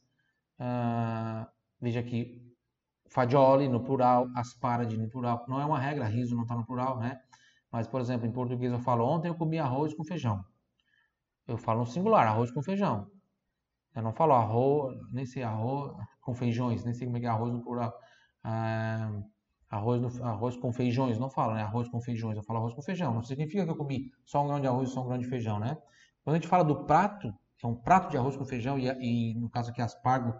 uh, 0.60 1.46
veja 1.80 2.00
aqui, 2.00 2.42
fagioli 3.08 3.68
no 3.68 3.84
plural, 3.84 4.28
asparagi 4.36 4.98
no 4.98 5.10
plural. 5.10 5.46
Não 5.48 5.60
é 5.62 5.66
uma 5.66 5.80
regra, 5.80 6.06
riso 6.06 6.36
não 6.36 6.44
está 6.44 6.56
no 6.56 6.66
plural, 6.66 6.98
né? 7.00 7.20
Mas, 7.72 7.88
por 7.88 8.02
exemplo, 8.02 8.26
em 8.28 8.32
português 8.32 8.72
eu 8.72 8.80
falo, 8.80 9.06
ontem 9.06 9.28
eu 9.28 9.36
comi 9.36 9.60
arroz 9.60 9.94
com 9.94 10.04
feijão. 10.04 10.44
Eu 11.48 11.58
falo 11.58 11.82
no 11.82 11.86
singular, 11.86 12.28
arroz 12.28 12.52
com 12.52 12.64
feijão. 12.64 13.08
Eu 13.96 14.02
não 14.02 14.14
falo 14.14 14.34
arroz, 14.34 14.98
nem 15.12 15.26
sei 15.26 15.44
arroz 15.44 15.94
com 16.24 16.34
feijões, 16.34 16.84
nem 16.84 16.94
sei 16.94 17.06
como 17.06 17.18
é 17.18 17.20
que 17.20 17.26
é 17.26 17.30
arroz 17.30 17.54
no 17.54 17.62
plural. 17.62 17.94
Ah, 18.44 19.12
arroz, 19.70 20.02
no, 20.02 20.24
arroz 20.24 20.56
com 20.58 20.72
feijões, 20.72 21.18
não 21.20 21.30
falo, 21.30 21.54
né? 21.54 21.64
Arroz 21.64 21.90
com 21.90 22.02
feijões, 22.02 22.38
eu 22.38 22.44
falo 22.44 22.60
arroz 22.60 22.74
com 22.74 22.82
feijão. 22.82 23.14
Não 23.14 23.24
significa 23.24 23.64
que 23.66 23.72
eu 23.72 23.76
comi 23.76 24.12
só 24.26 24.44
um 24.44 24.48
grão 24.48 24.60
de 24.60 24.68
arroz 24.68 24.90
e 24.90 24.94
só 24.94 25.02
um 25.02 25.08
grão 25.08 25.18
de 25.18 25.28
feijão, 25.28 25.60
né? 25.60 25.78
Quando 26.24 26.36
a 26.36 26.40
gente 26.40 26.48
fala 26.48 26.64
do 26.64 26.86
prato, 26.86 27.34
é 27.64 27.68
um 27.68 27.76
prato 27.76 28.10
de 28.10 28.18
arroz 28.18 28.36
com 28.36 28.46
feijão 28.46 28.78
e, 28.78 28.88
e 28.88 29.36
no 29.36 29.50
caso 29.50 29.72
aqui 29.72 29.82
aspargo 29.82 30.34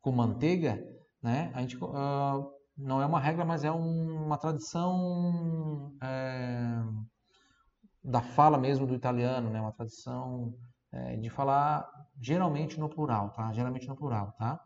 com 0.00 0.12
manteiga, 0.12 0.82
né? 1.22 1.50
A 1.54 1.60
gente 1.60 1.76
uh, 1.76 2.50
não 2.76 3.02
é 3.02 3.06
uma 3.06 3.20
regra, 3.20 3.44
mas 3.44 3.64
é 3.64 3.70
um, 3.70 4.24
uma 4.24 4.38
tradição 4.38 5.94
é, 6.02 6.82
da 8.02 8.22
fala 8.22 8.58
mesmo 8.58 8.86
do 8.86 8.94
italiano, 8.94 9.50
né? 9.50 9.60
Uma 9.60 9.72
tradição 9.72 10.54
é, 10.92 11.16
de 11.16 11.28
falar 11.30 11.88
geralmente 12.20 12.80
no 12.80 12.88
plural, 12.88 13.30
tá? 13.30 13.52
Geralmente 13.52 13.86
no 13.86 13.96
plural, 13.96 14.32
tá? 14.38 14.60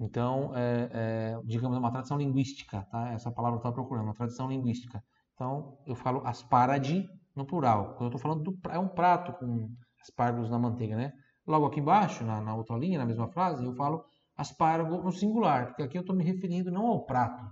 Então, 0.00 0.52
é, 0.56 0.90
é, 0.92 1.40
digamos, 1.44 1.76
é 1.76 1.78
uma 1.78 1.90
tradição 1.90 2.16
linguística, 2.16 2.86
tá? 2.90 3.12
Essa 3.12 3.30
palavra 3.30 3.56
eu 3.56 3.58
estava 3.58 3.74
procurando, 3.74 4.04
uma 4.04 4.14
tradição 4.14 4.48
linguística. 4.48 5.04
Então, 5.34 5.78
eu 5.86 5.94
falo 5.94 6.26
asparagi 6.26 7.06
no 7.36 7.44
plural. 7.44 7.94
Quando 7.96 8.04
eu 8.04 8.16
estou 8.16 8.20
falando 8.20 8.42
do 8.42 8.58
é 8.70 8.78
um 8.78 8.88
prato 8.88 9.34
com 9.34 9.70
aspargos 10.00 10.48
na 10.48 10.58
manteiga, 10.58 10.96
né? 10.96 11.12
Logo 11.46 11.66
aqui 11.66 11.80
embaixo, 11.80 12.24
na, 12.24 12.40
na 12.40 12.54
outra 12.54 12.76
linha, 12.76 12.98
na 12.98 13.04
mesma 13.04 13.28
frase, 13.28 13.62
eu 13.62 13.74
falo 13.74 14.02
aspargo 14.36 15.02
no 15.02 15.12
singular, 15.12 15.66
porque 15.68 15.82
aqui 15.82 15.98
eu 15.98 16.00
estou 16.00 16.16
me 16.16 16.24
referindo 16.24 16.70
não 16.70 16.86
ao 16.86 17.04
prato, 17.04 17.44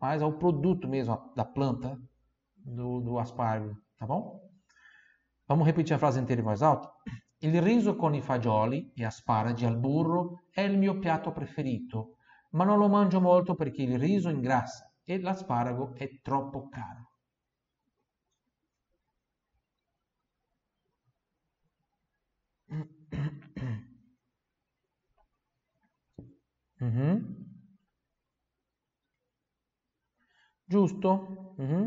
mas 0.00 0.22
ao 0.22 0.32
produto 0.38 0.88
mesmo 0.88 1.18
da 1.36 1.44
planta 1.44 1.98
do, 2.56 3.00
do 3.00 3.18
aspargo, 3.18 3.76
tá 3.98 4.06
bom? 4.06 4.40
Vamos 5.46 5.66
repetir 5.66 5.94
a 5.94 5.98
frase 5.98 6.18
inteira 6.18 6.40
em 6.40 6.44
voz 6.44 6.62
alta? 6.62 6.90
Il 7.42 7.60
riso 7.60 7.94
con 7.94 8.14
i 8.14 8.20
fagioli 8.20 8.92
e 8.94 9.04
asparagi 9.04 9.64
al 9.64 9.76
burro 9.78 10.44
è 10.50 10.60
il 10.62 10.78
mio 10.78 10.98
piatto 10.98 11.30
preferito, 11.32 12.16
ma 12.52 12.64
non 12.64 12.78
lo 12.78 12.88
mangio 12.88 13.20
molto 13.20 13.54
perché 13.54 13.82
il 13.82 13.98
riso 13.98 14.28
ingrassa 14.28 14.90
e 15.04 15.20
l'asparago 15.20 15.94
è 15.94 16.20
troppo 16.22 16.68
caro. 16.68 17.10
Mm-hmm. 26.82 27.18
Giusto? 30.64 31.54
Mm-hmm. 31.60 31.86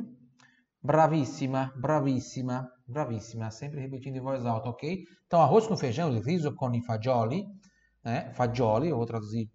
Bravissima, 0.80 1.74
bravissima. 1.76 2.75
Bravíssima, 2.88 3.50
sempre 3.50 3.82
repetindo 3.82 4.18
em 4.18 4.22
voz 4.22 4.46
alta, 4.46 4.70
ok? 4.70 5.04
Então, 5.26 5.42
arroz 5.42 5.66
com 5.66 5.76
feijão, 5.76 6.12
riso 6.20 6.54
con 6.54 6.74
i 6.76 6.82
fagioli, 6.84 7.46
né? 8.04 8.32
Fagioli, 8.34 8.90
eu 8.90 8.98
vou 8.98 9.06
traduzir 9.06 9.50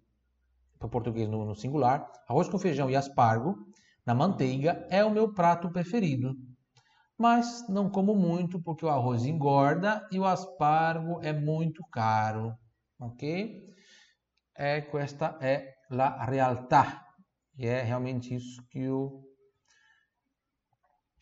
para 0.77 0.87
o 0.87 0.89
português 0.89 1.29
no, 1.29 1.45
no 1.45 1.55
singular. 1.55 2.05
Arroz 2.27 2.49
com 2.49 2.59
feijão 2.59 2.89
e 2.89 2.95
aspargo 2.95 3.55
na 4.05 4.13
manteiga 4.13 4.85
é 4.89 5.05
o 5.05 5.11
meu 5.11 5.33
prato 5.33 5.71
preferido. 5.71 6.35
Mas 7.17 7.67
não 7.69 7.89
como 7.89 8.15
muito 8.15 8.59
porque 8.61 8.85
o 8.85 8.89
arroz 8.89 9.25
engorda 9.25 10.05
e 10.11 10.19
o 10.19 10.25
aspargo 10.25 11.21
é 11.23 11.31
muito 11.31 11.83
caro, 11.91 12.53
ok? 12.99 13.61
É, 14.57 14.85
esta 14.97 15.37
é 15.39 15.73
a 15.89 16.25
realtà. 16.25 17.05
E 17.57 17.67
é 17.67 17.81
realmente 17.81 18.33
isso 18.33 18.61
que 18.69 18.79
eu 18.79 19.21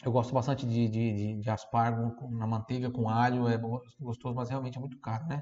eu 0.03 0.11
gosto 0.11 0.33
bastante 0.33 0.65
de, 0.65 0.87
de, 0.87 1.13
de, 1.13 1.41
de, 1.41 1.49
aspargo 1.49 2.29
na 2.31 2.47
manteiga 2.47 2.89
com 2.89 3.09
alho, 3.09 3.47
é 3.47 3.57
gostoso, 3.99 4.33
mas 4.33 4.49
realmente 4.49 4.77
é 4.77 4.79
muito 4.79 4.97
caro, 4.99 5.25
né? 5.27 5.41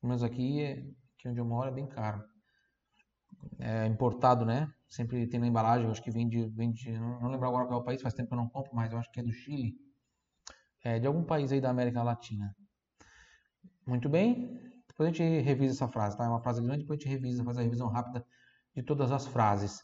Pelo 0.00 0.08
menos 0.08 0.22
aqui, 0.22 0.62
é, 0.62 0.72
aqui 0.72 1.28
onde 1.28 1.40
eu 1.40 1.44
moro 1.44 1.68
é 1.68 1.72
bem 1.72 1.86
caro. 1.86 2.22
É 3.58 3.86
importado, 3.86 4.44
né? 4.46 4.70
Sempre 4.88 5.26
tem 5.26 5.38
na 5.38 5.46
embalagem, 5.46 5.84
eu 5.84 5.90
acho 5.90 6.02
que 6.02 6.10
vende, 6.10 6.48
vende 6.48 6.90
não, 6.92 7.20
não 7.20 7.30
lembro 7.30 7.46
agora 7.46 7.66
qual 7.66 7.80
é 7.80 7.82
o 7.82 7.84
país, 7.84 8.00
faz 8.00 8.14
tempo 8.14 8.28
que 8.28 8.34
eu 8.34 8.38
não 8.38 8.48
compro, 8.48 8.74
mas 8.74 8.92
eu 8.92 8.98
acho 8.98 9.10
que 9.12 9.20
é 9.20 9.22
do 9.22 9.32
Chile. 9.32 9.74
É 10.82 10.98
de 10.98 11.06
algum 11.06 11.24
país 11.24 11.52
aí 11.52 11.60
da 11.60 11.70
América 11.70 12.02
Latina. 12.02 12.54
Muito 13.86 14.08
bem. 14.08 14.58
Depois 14.88 15.08
a 15.08 15.12
gente 15.12 15.42
revisa 15.42 15.74
essa 15.74 15.88
frase, 15.88 16.16
tá? 16.16 16.24
É 16.24 16.28
uma 16.28 16.40
frase 16.40 16.62
grande, 16.62 16.80
depois 16.80 16.98
a 16.98 17.02
gente 17.02 17.12
revisa, 17.12 17.44
faz 17.44 17.58
a 17.58 17.62
revisão 17.62 17.88
rápida 17.88 18.24
de 18.74 18.82
todas 18.82 19.12
as 19.12 19.26
frases. 19.26 19.82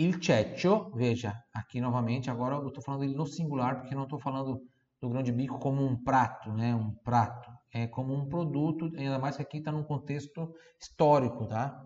Il 0.00 0.14
ceccio, 0.24 0.90
veja, 0.94 1.44
aqui 1.52 1.78
novamente, 1.78 2.30
agora 2.30 2.54
eu 2.54 2.68
estou 2.68 2.82
falando 2.82 3.04
ele 3.04 3.14
no 3.14 3.26
singular, 3.26 3.80
porque 3.80 3.94
não 3.94 4.04
estou 4.04 4.18
falando 4.18 4.62
do 4.98 5.10
grão 5.10 5.22
de 5.22 5.30
bico 5.30 5.58
como 5.58 5.84
um 5.84 6.02
prato, 6.02 6.50
né? 6.54 6.74
Um 6.74 6.90
prato. 7.04 7.50
É 7.70 7.86
como 7.86 8.14
um 8.14 8.26
produto, 8.26 8.86
ainda 8.96 9.18
mais 9.18 9.36
que 9.36 9.42
aqui 9.42 9.58
está 9.58 9.70
num 9.70 9.84
contexto 9.84 10.54
histórico, 10.80 11.46
tá? 11.46 11.84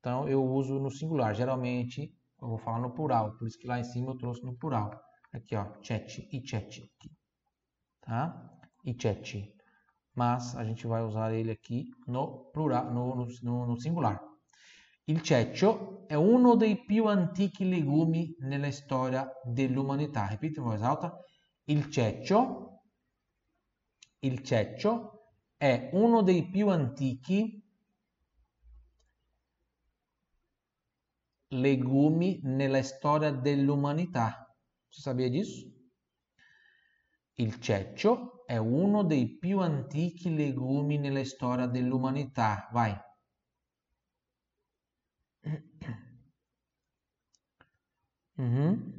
Então 0.00 0.28
eu 0.28 0.44
uso 0.44 0.80
no 0.80 0.90
singular. 0.90 1.36
Geralmente 1.36 2.12
eu 2.40 2.48
vou 2.48 2.58
falar 2.58 2.80
no 2.80 2.92
plural, 2.92 3.36
por 3.38 3.46
isso 3.46 3.56
que 3.60 3.68
lá 3.68 3.78
em 3.78 3.84
cima 3.84 4.10
eu 4.10 4.18
trouxe 4.18 4.42
no 4.44 4.56
plural. 4.56 4.90
Aqui, 5.32 5.54
ó, 5.54 5.64
cecci, 5.84 6.28
i 6.32 6.44
cecci, 6.44 6.82
tá? 8.00 8.58
I 8.84 8.92
cecci. 9.00 9.54
Mas 10.16 10.56
a 10.56 10.64
gente 10.64 10.84
vai 10.88 11.04
usar 11.04 11.32
ele 11.32 11.52
aqui 11.52 11.84
no 12.08 12.50
plural, 12.52 12.92
no, 12.92 13.24
no, 13.40 13.66
no 13.68 13.76
singular. 13.80 14.20
Il 15.12 15.20
ceccio 15.20 16.06
è 16.06 16.14
uno 16.14 16.56
dei 16.56 16.86
più 16.86 17.04
antichi 17.04 17.68
legumi 17.68 18.34
nella 18.38 18.70
storia 18.70 19.30
dell'umanità. 19.44 20.26
Ripete 20.26 20.58
in 20.58 20.64
voce 20.64 20.84
alta. 20.84 21.18
Il 21.64 21.90
ceccio, 21.90 22.84
il 24.20 24.42
ceccio 24.42 25.34
è 25.58 25.90
uno 25.92 26.22
dei 26.22 26.48
più 26.48 26.70
antichi 26.70 27.62
legumi 31.48 32.40
nella 32.44 32.82
storia 32.82 33.30
dell'umanità. 33.32 34.50
Si 34.88 35.02
sabia 35.02 35.28
disso? 35.28 35.70
Il 37.34 37.60
ceccio 37.60 38.46
è 38.46 38.56
uno 38.56 39.04
dei 39.04 39.36
più 39.36 39.60
antichi 39.60 40.34
legumi 40.34 40.96
nella 40.96 41.24
storia 41.26 41.66
dell'umanità. 41.66 42.70
Vai. 42.72 43.10
Uhum. 48.38 48.92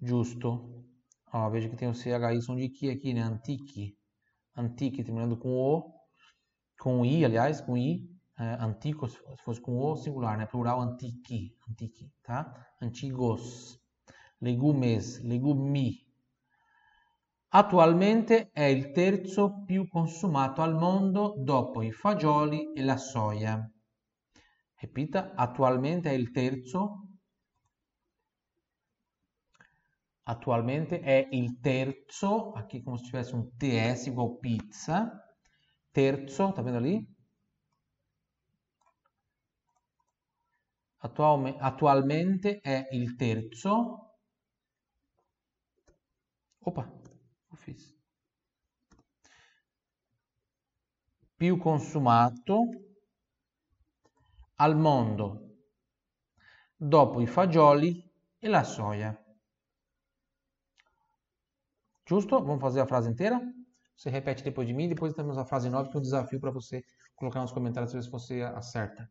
Justo. 0.00 0.84
Ó, 1.32 1.48
veja 1.50 1.68
que 1.68 1.76
tem 1.76 1.88
o 1.88 1.94
CHI 1.94 2.42
som 2.42 2.56
de 2.56 2.68
que 2.68 2.90
aqui, 2.90 3.12
né? 3.14 3.22
Antique. 3.22 3.96
Antique, 4.56 5.04
terminando 5.04 5.36
com 5.36 5.50
O. 5.50 5.92
Com 6.78 7.04
I, 7.04 7.24
aliás, 7.24 7.60
com 7.60 7.76
I. 7.76 8.08
É, 8.38 8.56
antico, 8.60 9.08
se 9.08 9.18
fosse 9.44 9.60
com 9.60 9.78
O, 9.78 9.96
singular, 9.96 10.36
né? 10.38 10.46
Plural, 10.46 10.80
antique. 10.80 11.54
Antique, 11.68 12.10
tá? 12.22 12.66
Antigos. 12.80 13.78
Legumes, 14.40 15.20
legumi. 15.22 16.06
Attualmente 17.52 18.50
è 18.52 18.64
il 18.64 18.92
terzo 18.92 19.64
più 19.66 19.88
consumato 19.88 20.62
al 20.62 20.74
mondo 20.74 21.34
dopo 21.36 21.82
i 21.82 21.92
fagioli 21.92 22.72
e 22.72 22.82
la 22.82 22.96
soia. 22.96 23.70
Repita, 24.80 25.34
attualmente 25.34 26.08
è 26.08 26.14
il 26.14 26.30
terzo. 26.30 27.06
Attualmente 30.22 31.00
è 31.00 31.28
il 31.32 31.58
terzo, 31.60 32.52
aqui 32.52 32.82
come 32.82 32.96
se 32.96 33.04
tivesse 33.04 33.34
un 33.34 33.56
TS 33.58 34.06
igual 34.06 34.38
pizza. 34.38 35.22
Terzo, 35.90 36.52
tá 36.52 36.62
vendo 36.62 36.78
ali? 36.78 37.06
Attualme, 41.02 41.56
attualmente 41.58 42.60
è 42.60 42.88
il 42.92 43.16
terzo. 43.16 44.16
Opa, 46.60 46.90
ho. 47.48 47.56
Più 51.36 51.56
consumato 51.58 52.89
al 54.60 54.76
mondo, 54.76 55.56
dopo 56.76 57.22
i 57.22 57.26
fagioli 57.26 58.04
e 58.38 58.48
la 58.48 58.62
soia. 58.62 59.10
Giusto? 62.04 62.42
Vamos 62.42 62.60
fazer 62.60 62.80
a 62.80 62.86
frase 62.86 63.08
inteira? 63.08 63.40
Você 63.94 64.10
repete 64.10 64.42
depois 64.42 64.66
de 64.66 64.74
mim, 64.74 64.88
depois 64.88 65.14
temos 65.14 65.38
a 65.38 65.46
frase 65.46 65.70
9, 65.70 65.88
que 65.88 65.96
é 65.96 65.98
um 65.98 66.02
desafio 66.02 66.38
para 66.38 66.50
você 66.50 66.84
colocar 67.14 67.40
nos 67.40 67.52
comentários 67.52 67.92
se 67.92 68.10
você 68.10 68.42
acerta. 68.42 69.10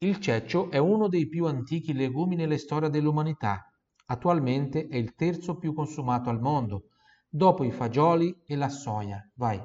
Il 0.00 0.20
ceccio 0.20 0.70
è 0.70 0.76
uno 0.76 1.08
dei 1.08 1.26
più 1.26 1.46
antichi 1.46 1.94
legumi 1.94 2.36
nella 2.36 2.58
storia 2.58 2.90
dell'umanità. 2.90 3.70
Attualmente 4.06 4.88
è 4.88 4.96
il 4.96 5.14
terzo 5.14 5.56
più 5.56 5.72
consumato 5.72 6.28
al 6.28 6.40
mondo, 6.40 6.88
dopo 7.30 7.64
i 7.64 7.70
fagioli 7.70 8.42
e 8.44 8.56
la 8.56 8.68
soia. 8.68 9.26
Vai. 9.36 9.58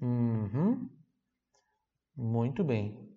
Uhum. 0.00 0.88
Muito 2.16 2.64
bem. 2.64 3.10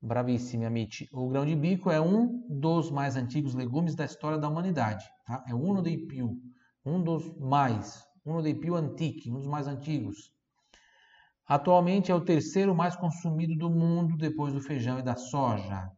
Bravíssimo, 0.00 0.64
amici. 0.64 1.08
O 1.12 1.28
grão 1.28 1.44
de 1.44 1.56
bico 1.56 1.90
é 1.90 2.00
um 2.00 2.46
dos 2.48 2.90
mais 2.90 3.16
antigos 3.16 3.54
legumes 3.54 3.96
da 3.96 4.04
história 4.04 4.38
da 4.38 4.48
humanidade. 4.48 5.04
Tá? 5.26 5.44
É 5.48 5.54
uno 5.54 5.82
dei 5.82 6.06
più. 6.06 6.40
Um 6.84 7.02
dos 7.02 7.36
mais. 7.38 8.04
Uno 8.24 8.42
più 8.60 8.76
antichi. 8.76 9.30
Um 9.30 9.34
dos 9.34 9.46
mais 9.46 9.66
antigos. 9.66 10.32
Atualmente 11.46 12.12
é 12.12 12.14
o 12.14 12.24
terceiro 12.24 12.74
mais 12.74 12.94
consumido 12.94 13.56
do 13.56 13.70
mundo 13.70 14.16
depois 14.16 14.52
do 14.52 14.60
feijão 14.60 14.98
e 14.98 15.02
da 15.02 15.16
soja. 15.16 15.90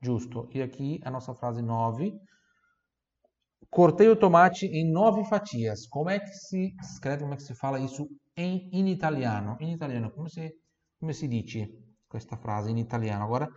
Justo. 0.00 0.48
E 0.52 0.62
aqui 0.62 1.00
a 1.04 1.10
nossa 1.10 1.34
frase 1.34 1.62
9. 1.62 2.12
Cortei 3.70 4.08
o 4.08 4.16
tomate 4.16 4.66
em 4.66 4.90
nove 4.90 5.24
fatias. 5.24 5.86
Como 5.88 6.08
é 6.08 6.20
que 6.20 6.28
se 6.28 6.74
escreve, 6.80 7.22
como 7.22 7.34
é 7.34 7.36
que 7.36 7.42
se 7.42 7.54
fala 7.54 7.80
isso 7.80 8.06
em 8.36 8.68
in 8.72 8.86
italiano? 8.88 9.56
In 9.60 9.70
italiano, 9.70 10.10
come 10.12 10.28
si, 10.28 10.48
come 10.98 11.12
si 11.12 11.28
dice 11.28 11.96
questa 12.06 12.36
frase 12.36 12.70
in 12.70 12.78
italiano? 12.78 13.24
Agora 13.24 13.48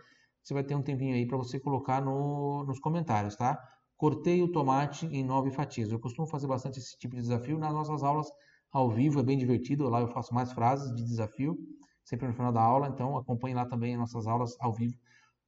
você 0.42 0.54
vai 0.54 0.64
ter 0.64 0.74
um 0.74 0.82
tempinho 0.82 1.14
aí 1.14 1.26
para 1.26 1.36
você 1.36 1.60
colocar 1.60 2.00
no, 2.02 2.64
nos 2.64 2.80
comentários, 2.80 3.36
tá? 3.36 3.58
Cortei 3.96 4.42
o 4.42 4.50
tomate 4.50 5.06
em 5.06 5.22
nove 5.22 5.50
fatias. 5.50 5.90
Eu 5.92 6.00
costumo 6.00 6.26
fazer 6.26 6.46
bastante 6.46 6.78
esse 6.78 6.96
tipo 6.96 7.14
de 7.14 7.22
desafio 7.22 7.58
nas 7.58 7.72
nossas 7.74 8.02
aulas 8.02 8.26
ao 8.72 8.90
vivo, 8.90 9.20
é 9.20 9.22
bem 9.22 9.36
divertido. 9.36 9.88
Lá 9.88 10.00
eu 10.00 10.08
faço 10.08 10.34
mais 10.34 10.52
frases 10.52 10.94
de 10.94 11.04
desafio, 11.04 11.56
sempre 12.04 12.26
no 12.26 12.34
final 12.34 12.52
da 12.52 12.62
aula. 12.62 12.88
Então 12.88 13.16
acompanhe 13.16 13.54
lá 13.54 13.66
também 13.66 13.96
nossas 13.96 14.26
aulas 14.26 14.56
ao 14.60 14.72
vivo, 14.72 14.96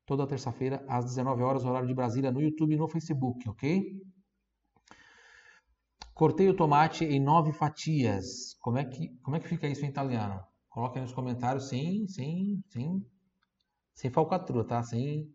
toda 0.04 0.26
terça-feira, 0.26 0.84
às 0.88 1.04
19 1.04 1.42
horas, 1.42 1.64
horário 1.64 1.88
de 1.88 1.94
Brasília, 1.94 2.30
no 2.30 2.42
YouTube 2.42 2.74
e 2.74 2.76
no 2.76 2.88
Facebook, 2.88 3.48
ok? 3.48 4.02
Cortei 6.14 6.48
o 6.48 6.56
tomate 6.56 7.04
em 7.04 7.20
nove 7.20 7.52
fatias. 7.52 8.54
Como 8.60 8.78
é 8.78 8.84
que, 8.84 9.08
como 9.22 9.36
é 9.36 9.40
que 9.40 9.48
fica 9.48 9.66
isso 9.66 9.84
em 9.84 9.88
italiano? 9.88 10.42
Coloque 10.68 10.98
aí 10.98 11.02
nos 11.02 11.12
comentários 11.12 11.68
sem, 11.68 12.06
sem, 12.06 12.62
sem, 12.68 13.06
sem 13.94 14.10
falcatrua, 14.10 14.66
tá? 14.66 14.82
Sem, 14.82 15.28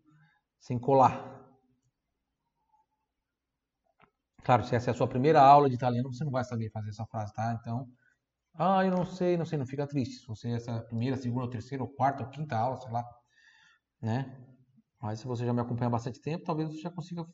sem 0.60 0.78
colar. 0.78 1.38
Claro, 4.44 4.64
se 4.64 4.74
essa 4.74 4.90
é 4.90 4.92
a 4.92 4.96
sua 4.96 5.06
primeira 5.06 5.42
aula 5.42 5.68
de 5.68 5.74
italiano, 5.74 6.12
você 6.12 6.24
não 6.24 6.32
vai 6.32 6.44
saber 6.44 6.70
fazer 6.70 6.90
essa 6.90 7.04
frase, 7.06 7.32
tá? 7.34 7.56
Então, 7.60 7.86
ah, 8.54 8.84
eu 8.84 8.90
não 8.90 9.04
sei, 9.06 9.36
não 9.36 9.46
sei, 9.46 9.58
não 9.58 9.66
fica 9.66 9.86
triste. 9.86 10.20
Se 10.20 10.26
você 10.26 10.50
essa 10.52 10.80
primeira, 10.82 11.16
segunda, 11.16 11.50
terceira, 11.50 11.82
ou 11.84 11.90
quarta, 11.90 12.24
ou 12.24 12.30
quinta 12.30 12.56
aula, 12.56 12.76
sei 12.78 12.90
lá, 12.92 13.04
né? 14.02 14.46
Mas 15.00 15.20
se 15.20 15.26
você 15.26 15.46
já 15.46 15.52
me 15.52 15.60
acompanha 15.60 15.88
há 15.88 15.90
bastante 15.90 16.20
tempo, 16.20 16.44
talvez 16.44 16.68
você 16.70 16.80
já 16.80 16.90
consiga. 16.90 17.24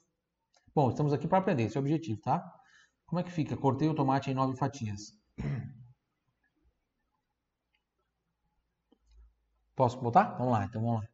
Bom, 0.74 0.90
estamos 0.90 1.12
aqui 1.12 1.28
para 1.28 1.38
aprender, 1.38 1.64
esse 1.64 1.76
é 1.76 1.80
o 1.80 1.83
objetivo, 1.85 2.20
tá? 2.22 2.42
Como 3.07 3.21
é 3.21 3.23
que 3.23 3.31
fica? 3.31 3.57
Cortei 3.57 3.88
o 3.88 3.95
tomate 3.95 4.31
em 4.31 4.35
nove 4.35 4.57
fatias. 4.57 5.12
Posso 9.77 10.01
botar? 10.01 10.37
Vamos 10.38 10.53
lá, 10.53 10.64
então 10.64 10.83
vamos 10.83 11.03
lá. 11.03 11.09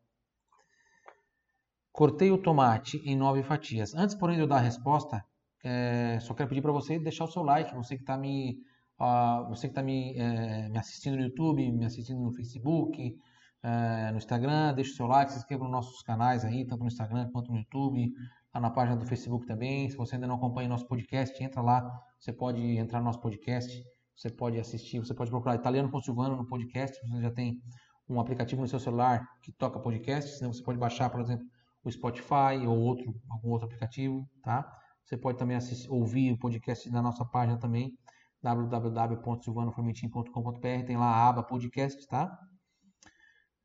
Cortei 1.92 2.31
o 2.31 2.38
tomate 2.38 2.98
em 3.05 3.16
nove 3.16 3.42
fatias. 3.42 3.94
Antes, 3.94 4.14
porém, 4.14 4.37
de 4.37 4.42
eu 4.42 4.46
dar 4.46 4.57
a 4.57 4.61
resposta, 4.61 5.24
é, 5.64 6.18
só 6.20 6.35
quero 6.35 6.48
pedir 6.48 6.62
para 6.62 6.72
você 6.72 6.98
deixar 6.98 7.24
o 7.24 7.31
seu 7.31 7.42
like. 7.42 7.74
Você 7.74 7.96
que 7.96 8.03
está 8.03 8.16
me, 8.16 8.59
uh, 8.98 9.48
você 9.48 9.68
que 9.68 9.74
tá 9.74 9.83
me, 9.83 10.16
é, 10.16 10.68
me 10.68 10.79
assistindo 10.79 11.16
no 11.16 11.22
YouTube, 11.22 11.72
me 11.72 11.85
assistindo 11.85 12.20
no 12.20 12.33
Facebook, 12.33 13.16
é, 13.62 14.11
no 14.11 14.18
Instagram, 14.18 14.74
deixe 14.74 14.92
o 14.92 14.96
seu 14.96 15.07
like, 15.07 15.33
se 15.33 15.38
inscreva 15.38 15.64
nos 15.64 15.72
nossos 15.72 16.03
canais 16.03 16.44
aí, 16.44 16.66
tanto 16.66 16.81
no 16.81 16.88
Instagram 16.88 17.29
quanto 17.31 17.50
no 17.53 17.59
YouTube, 17.59 18.12
lá 18.54 18.60
na 18.60 18.70
página 18.70 18.96
do 18.96 19.06
Facebook 19.06 19.46
também. 19.46 19.88
Se 19.88 19.96
você 19.96 20.16
ainda 20.16 20.26
não 20.26 20.36
acompanha 20.36 20.68
nosso 20.68 20.86
podcast, 20.86 21.42
entra 21.42 21.62
lá. 21.62 21.82
Você 22.18 22.32
pode 22.32 22.60
entrar 22.76 22.98
no 22.98 23.06
nosso 23.06 23.20
podcast, 23.20 23.82
você 24.14 24.30
pode 24.30 24.58
assistir, 24.58 24.98
você 24.98 25.14
pode 25.14 25.30
procurar 25.30 25.54
Italiano 25.54 25.90
com 25.90 26.00
Silvano 26.00 26.36
no 26.36 26.46
podcast. 26.46 26.98
Você 27.08 27.22
já 27.22 27.30
tem 27.30 27.60
um 28.08 28.20
aplicativo 28.20 28.60
no 28.60 28.68
seu 28.68 28.80
celular 28.80 29.24
que 29.40 29.52
toca 29.52 29.78
podcast, 29.78 30.38
senão 30.38 30.52
você 30.52 30.62
pode 30.62 30.78
baixar, 30.78 31.08
por 31.10 31.20
exemplo, 31.20 31.46
o 31.84 31.90
Spotify 31.90 32.66
ou 32.66 32.76
outro, 32.76 33.14
algum 33.30 33.50
outro 33.50 33.66
aplicativo, 33.66 34.28
tá? 34.42 34.68
Você 35.04 35.16
pode 35.16 35.38
também 35.38 35.56
assistir, 35.56 35.88
ouvir 35.90 36.32
o 36.32 36.38
podcast 36.38 36.90
na 36.90 37.00
nossa 37.00 37.24
página 37.24 37.58
também, 37.58 37.96
www.silvanoformentim.com.br, 38.42 40.86
tem 40.86 40.96
lá 40.96 41.06
a 41.06 41.28
aba 41.28 41.42
podcast, 41.42 42.06
tá? 42.08 42.38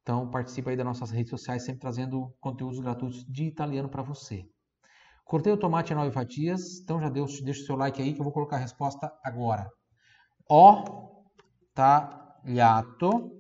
Então 0.02 0.30
participe 0.30 0.70
aí 0.70 0.78
das 0.78 0.86
nossas 0.86 1.10
redes 1.10 1.32
sociais, 1.32 1.66
sempre 1.66 1.82
trazendo 1.82 2.32
conteúdos 2.40 2.80
gratuitos 2.80 3.26
de 3.26 3.46
italiano 3.46 3.90
para 3.90 4.04
você. 4.04 4.48
Cortei 5.26 5.52
o 5.52 5.58
tomate 5.58 5.92
em 5.92 5.96
nove 5.96 6.12
fatias, 6.12 6.80
então 6.82 7.02
já 7.02 7.10
deu, 7.10 7.26
deixa 7.44 7.64
o 7.64 7.66
seu 7.66 7.76
like 7.76 8.00
aí 8.00 8.14
que 8.14 8.20
eu 8.20 8.24
vou 8.24 8.32
colocar 8.32 8.58
a 8.58 8.60
resposta 8.60 9.12
agora. 9.24 9.68
Ho 10.48 11.26
tagliato, 11.74 13.32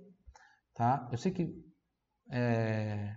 tá? 0.73 1.07
Eu 1.11 1.17
sei 1.17 1.31
que 1.31 1.47
é, 2.31 3.15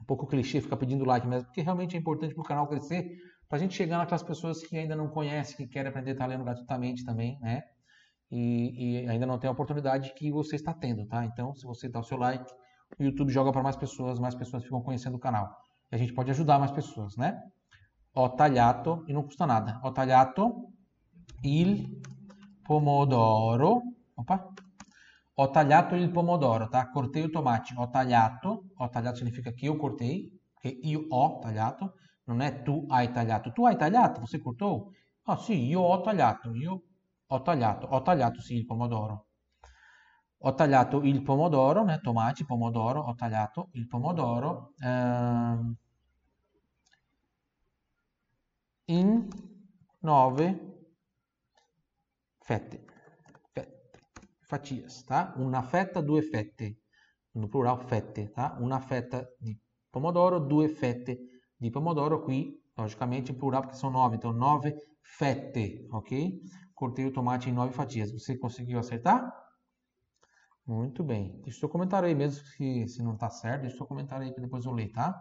um 0.00 0.04
pouco 0.04 0.26
clichê 0.26 0.60
ficar 0.60 0.76
pedindo 0.76 1.04
like 1.04 1.26
mesmo, 1.28 1.46
porque 1.46 1.60
realmente 1.60 1.96
é 1.96 2.00
importante 2.00 2.34
para 2.34 2.42
o 2.42 2.44
canal 2.44 2.66
crescer, 2.66 3.16
para 3.48 3.56
a 3.56 3.60
gente 3.60 3.74
chegar 3.74 3.98
naquelas 3.98 4.24
pessoas 4.24 4.62
que 4.62 4.76
ainda 4.76 4.96
não 4.96 5.08
conhecem, 5.08 5.56
que 5.56 5.68
querem 5.68 5.90
aprender 5.90 6.10
italiano 6.10 6.44
gratuitamente 6.44 7.04
também, 7.04 7.38
né? 7.40 7.62
E, 8.32 9.02
e, 9.04 9.08
ainda 9.08 9.26
não 9.26 9.38
tem 9.38 9.48
a 9.48 9.52
oportunidade 9.52 10.12
que 10.14 10.30
você 10.32 10.56
está 10.56 10.74
tendo, 10.74 11.06
tá? 11.06 11.24
Então, 11.24 11.54
se 11.54 11.64
você 11.64 11.88
dá 11.88 12.00
o 12.00 12.04
seu 12.04 12.18
like, 12.18 12.50
o 12.98 13.02
YouTube 13.04 13.32
joga 13.32 13.52
para 13.52 13.62
mais 13.62 13.76
pessoas, 13.76 14.18
mais 14.18 14.34
pessoas 14.34 14.64
ficam 14.64 14.82
conhecendo 14.82 15.16
o 15.16 15.20
canal. 15.20 15.48
E 15.90 15.94
a 15.94 15.98
gente 15.98 16.12
pode 16.12 16.30
ajudar 16.30 16.58
mais 16.58 16.72
pessoas, 16.72 17.16
né? 17.16 17.40
Ho 18.14 18.34
tagliato, 18.34 19.04
e 19.06 19.12
não 19.12 19.22
custa 19.22 19.46
nada. 19.46 19.80
Ho 19.82 19.92
tagliato 19.92 20.72
il 21.42 22.00
pomodoro. 22.62 23.82
Opa! 24.14 24.52
Ho 25.34 25.50
tagliato 25.50 25.94
il 25.94 26.10
pomodoro, 26.10 26.68
tá? 26.68 26.90
Cortei 26.90 27.22
o 27.24 27.30
tomate. 27.30 27.74
Ho 27.76 27.88
tagliato. 27.88 28.64
Ho 28.76 28.88
tagliato 28.88 29.16
significa 29.18 29.52
que 29.52 29.66
eu 29.66 29.76
cortei, 29.76 30.28
che 30.58 30.68
io 30.68 31.06
ho 31.08 31.38
tagliato. 31.38 31.94
Non 32.24 32.40
è 32.40 32.62
tu 32.62 32.84
hai 32.88 33.10
tagliato. 33.12 33.52
Tu 33.52 33.64
hai 33.64 33.76
tagliato, 33.76 34.20
você 34.20 34.38
cortou? 34.40 34.90
Ah, 35.24 35.36
sì, 35.36 35.66
io 35.66 35.80
ho 35.80 36.00
tagliato. 36.00 36.52
Io 36.54 36.82
ho 37.26 37.42
tagliato. 37.42 37.86
Ho 37.86 38.02
tagliato, 38.02 38.40
sì, 38.40 38.56
il 38.56 38.66
pomodoro. 38.66 39.26
Ho 40.42 40.54
tagliato 40.54 41.02
il 41.02 41.22
pomodoro, 41.22 41.84
né? 41.84 42.00
Tomate, 42.00 42.44
pomodoro. 42.44 43.00
Ho 43.02 43.14
tagliato 43.14 43.68
il 43.74 43.86
pomodoro. 43.86 44.72
Ehm, 44.82 45.76
in 48.90 49.28
nove 50.00 50.46
fette 52.40 52.90
fatias, 54.50 55.04
tá? 55.04 55.32
Una 55.36 55.62
fetta, 55.62 56.02
due 56.02 56.22
fette, 56.22 56.80
no 57.34 57.48
plural 57.48 57.78
fette, 57.86 58.30
tá? 58.32 58.56
Una 58.58 58.80
fetta 58.80 59.24
di 59.38 59.56
pomodoro, 59.88 60.40
due 60.40 60.68
fette 60.68 61.18
di 61.56 61.70
pomodoro, 61.70 62.20
qui 62.20 62.60
logicamente 62.74 63.32
plural 63.32 63.62
porque 63.62 63.76
são 63.76 63.90
nove, 63.90 64.16
então 64.16 64.32
nove 64.32 64.74
fette, 65.00 65.86
ok? 65.92 66.40
Cortei 66.74 67.06
o 67.06 67.12
tomate 67.12 67.48
em 67.48 67.52
nove 67.52 67.72
fatias. 67.72 68.10
Você 68.10 68.36
conseguiu 68.36 68.78
acertar? 68.78 69.32
Muito 70.66 71.04
bem. 71.04 71.40
Deixa 71.42 71.58
o 71.58 71.60
seu 71.60 71.68
comentário 71.68 72.08
aí 72.08 72.14
mesmo 72.14 72.44
se, 72.44 72.88
se 72.88 73.02
não 73.02 73.14
está 73.14 73.28
certo. 73.30 73.62
Deixa 73.62 73.74
o 73.74 73.78
seu 73.78 73.86
comentário 73.86 74.26
aí 74.26 74.32
que 74.32 74.40
depois 74.40 74.64
eu 74.64 74.72
leio, 74.72 74.92
tá? 74.92 75.20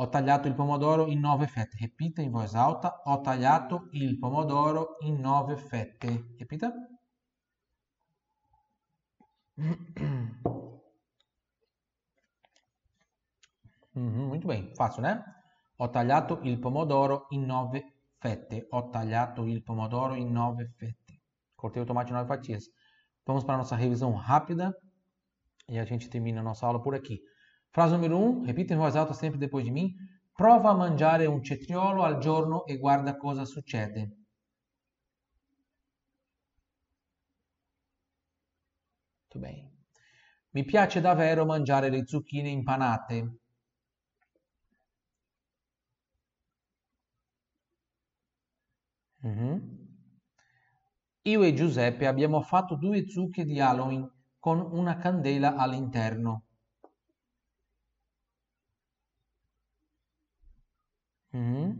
Ho 0.00 0.08
tagliato 0.08 0.46
il 0.46 0.54
pomodoro 0.54 1.06
in 1.06 1.18
nove 1.18 1.48
fette. 1.48 1.76
Repita 1.80 2.22
in 2.22 2.30
voz 2.30 2.54
alta. 2.54 3.02
Ho 3.04 3.20
tagliato 3.20 3.88
il 3.92 4.16
pomodoro 4.16 4.96
in 5.00 5.18
nove 5.18 5.56
fette. 5.56 6.34
Repita. 6.38 6.72
Muito 13.92 14.46
bem, 14.46 14.72
fácil, 14.74 15.02
né? 15.02 15.20
Ho 15.78 15.90
tagliato 15.90 16.38
il 16.42 16.60
pomodoro 16.60 17.26
in 17.30 17.44
nove 17.44 18.04
fette. 18.18 18.66
Ho 18.70 18.90
tagliato 18.90 19.46
il 19.46 19.62
pomodoro 19.64 20.14
in 20.14 20.30
nove 20.30 20.72
fette. 20.76 21.22
Cortei 21.56 21.82
o 21.82 21.84
tomate 21.84 22.10
em 22.10 22.14
nove 22.14 22.28
fatias. 22.28 22.70
Vamos 23.26 23.42
para 23.42 23.54
a 23.54 23.58
nossa 23.58 23.74
revisão 23.74 24.14
rápida 24.14 24.72
e 25.66 25.76
a 25.76 25.84
gente 25.84 26.08
termina 26.08 26.40
a 26.40 26.44
nossa 26.44 26.66
aula 26.66 26.80
por 26.80 26.94
aqui. 26.94 27.20
Frase 27.70 27.92
número 27.94 28.16
1, 28.18 28.22
um, 28.40 28.44
repita 28.44 28.74
em 28.74 28.76
voz 28.76 28.96
alta 28.96 29.12
sempre 29.14 29.38
depois 29.38 29.64
de 29.64 29.70
mim. 29.70 29.94
Prova 30.34 30.70
a 30.70 30.74
mangiare 30.74 31.26
un 31.26 31.42
cetriolo 31.42 32.02
al 32.02 32.18
giorno 32.18 32.64
e 32.66 32.76
guarda 32.78 33.16
cosa 33.16 33.44
succede. 33.44 34.16
Molto 39.22 39.38
bene. 39.38 39.72
Mi 40.50 40.64
piace 40.64 41.00
davvero 41.00 41.44
mangiare 41.44 41.90
le 41.90 42.06
zucchine 42.06 42.48
impanate. 42.48 43.38
Mm-hmm. 49.24 49.58
Io 51.22 51.42
e 51.42 51.52
Giuseppe 51.54 52.06
abbiamo 52.06 52.40
fatto 52.40 52.76
due 52.76 53.08
zucche 53.08 53.44
di 53.44 53.60
Halloween 53.60 54.08
con 54.38 54.60
una 54.60 54.96
candela 54.96 55.56
all'interno. 55.56 56.47
Mm-hmm. 61.38 61.70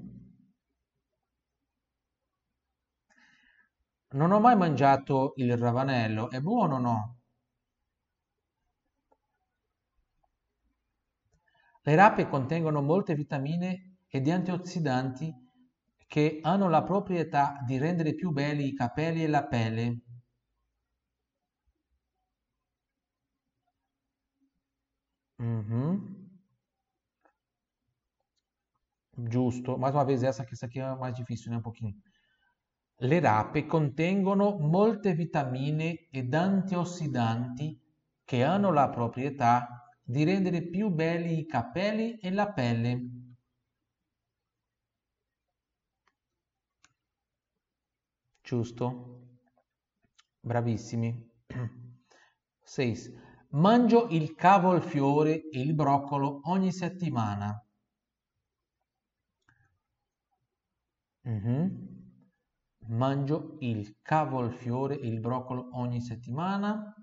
Non 4.11 4.33
ho 4.33 4.39
mai 4.39 4.55
mangiato 4.55 5.33
il 5.37 5.57
ravanello, 5.57 6.31
è 6.31 6.41
buono 6.41 6.75
o 6.75 6.79
no? 6.79 7.19
Le 11.83 11.95
rape 11.97 12.29
contengono 12.29 12.83
molte 12.83 13.17
vitamine 13.17 13.97
ed 14.07 14.29
antiossidanti 14.29 15.35
che 16.07 16.39
hanno 16.43 16.69
la 16.69 16.85
proprietà 16.85 17.59
di 17.67 17.79
rendere 17.79 18.15
più 18.15 18.31
belli 18.31 18.69
i 18.69 18.75
capelli 18.75 19.25
e 19.25 19.27
la 19.27 19.45
pelle. 19.45 20.01
Uhum. 25.41 26.18
Giusto. 29.27 29.77
Mais 29.77 29.95
uma 29.95 30.05
vez 30.05 30.23
essa, 30.23 30.47
essa 30.49 30.67
aqui 30.67 30.79
é 30.79 30.95
mais 30.95 31.15
difícil, 31.15 31.51
né? 31.51 31.59
Um 31.59 31.63
pouquinho. 31.63 31.95
Le 33.01 33.21
rape 33.21 33.67
contengono 33.67 34.59
molte 34.59 35.13
vitamine 35.15 36.09
ed 36.11 36.35
antiossidanti 36.35 37.81
che 38.25 38.45
hanno 38.45 38.73
la 38.73 38.89
proprietà 38.91 39.89
di 40.03 40.25
rendere 40.25 40.63
più 40.63 40.91
belli 40.91 41.39
i 41.39 41.47
capelli 41.47 42.19
e 42.19 42.31
la 42.31 42.53
pelle. 42.53 43.11
Giusto? 48.43 49.39
Bravissimi. 50.41 51.31
6. 52.63 53.27
Mangio 53.51 54.09
il 54.11 54.35
cavolfiore 54.35 55.49
e 55.49 55.61
il 55.61 55.75
broccolo 55.75 56.41
ogni 56.45 56.73
settimana. 56.73 57.63
Mm-hmm. 61.29 61.69
Mangio 62.89 63.57
il 63.61 63.99
cavolfiore 64.01 64.99
e 64.99 65.07
il 65.07 65.21
broccolo 65.21 65.69
ogni 65.73 66.01
settimana. 66.01 66.95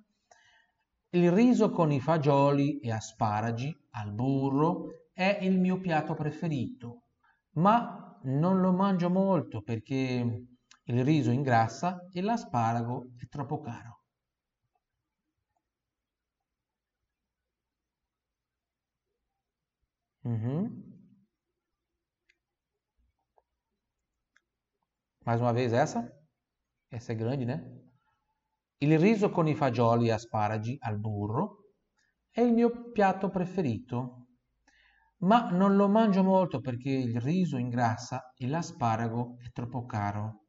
Il 1.09 1.32
riso 1.32 1.69
con 1.69 1.91
i 1.91 1.99
fagioli 1.99 2.80
e 2.80 2.91
asparagi 2.91 3.73
al 3.91 4.11
burro 4.11 5.09
è 5.13 5.38
il 5.41 5.59
mio 5.59 5.80
piatto 5.80 6.13
preferito, 6.13 7.03
ma 7.53 8.19
non 8.23 8.59
lo 8.59 8.73
mangio 8.73 9.09
molto 9.09 9.61
perché 9.61 10.47
il 10.84 11.03
riso 11.03 11.32
ingrassa 11.32 12.07
e 12.11 12.21
l'asparago 12.21 13.11
è 13.17 13.28
troppo 13.28 13.59
caro. 13.61 14.01
Uhum. 20.23 20.84
Mais 25.26 25.41
uma 25.41 25.51
vez 25.51 25.73
essa. 25.73 26.07
Essa 26.91 27.11
é 27.11 27.15
grande, 27.15 27.45
né? 27.45 27.57
Il 28.80 28.99
riso 28.99 29.32
con 29.32 29.47
i 29.47 29.55
fagioli 29.55 30.07
e 30.07 30.11
asparagi 30.11 30.78
al 30.80 30.99
burro 30.99 31.63
è 32.30 32.41
il 32.41 32.53
mio 32.53 32.91
piatto 32.91 33.30
preferito, 33.30 34.28
ma 35.19 35.49
non 35.49 35.76
lo 35.76 35.88
mangio 35.88 36.23
molto 36.23 36.59
perché 36.59 36.89
il 36.89 37.19
riso 37.19 37.57
ingrassa 37.57 38.34
e 38.36 38.47
l'asparago 38.47 39.38
è 39.41 39.49
troppo 39.51 39.86
caro. 39.86 40.41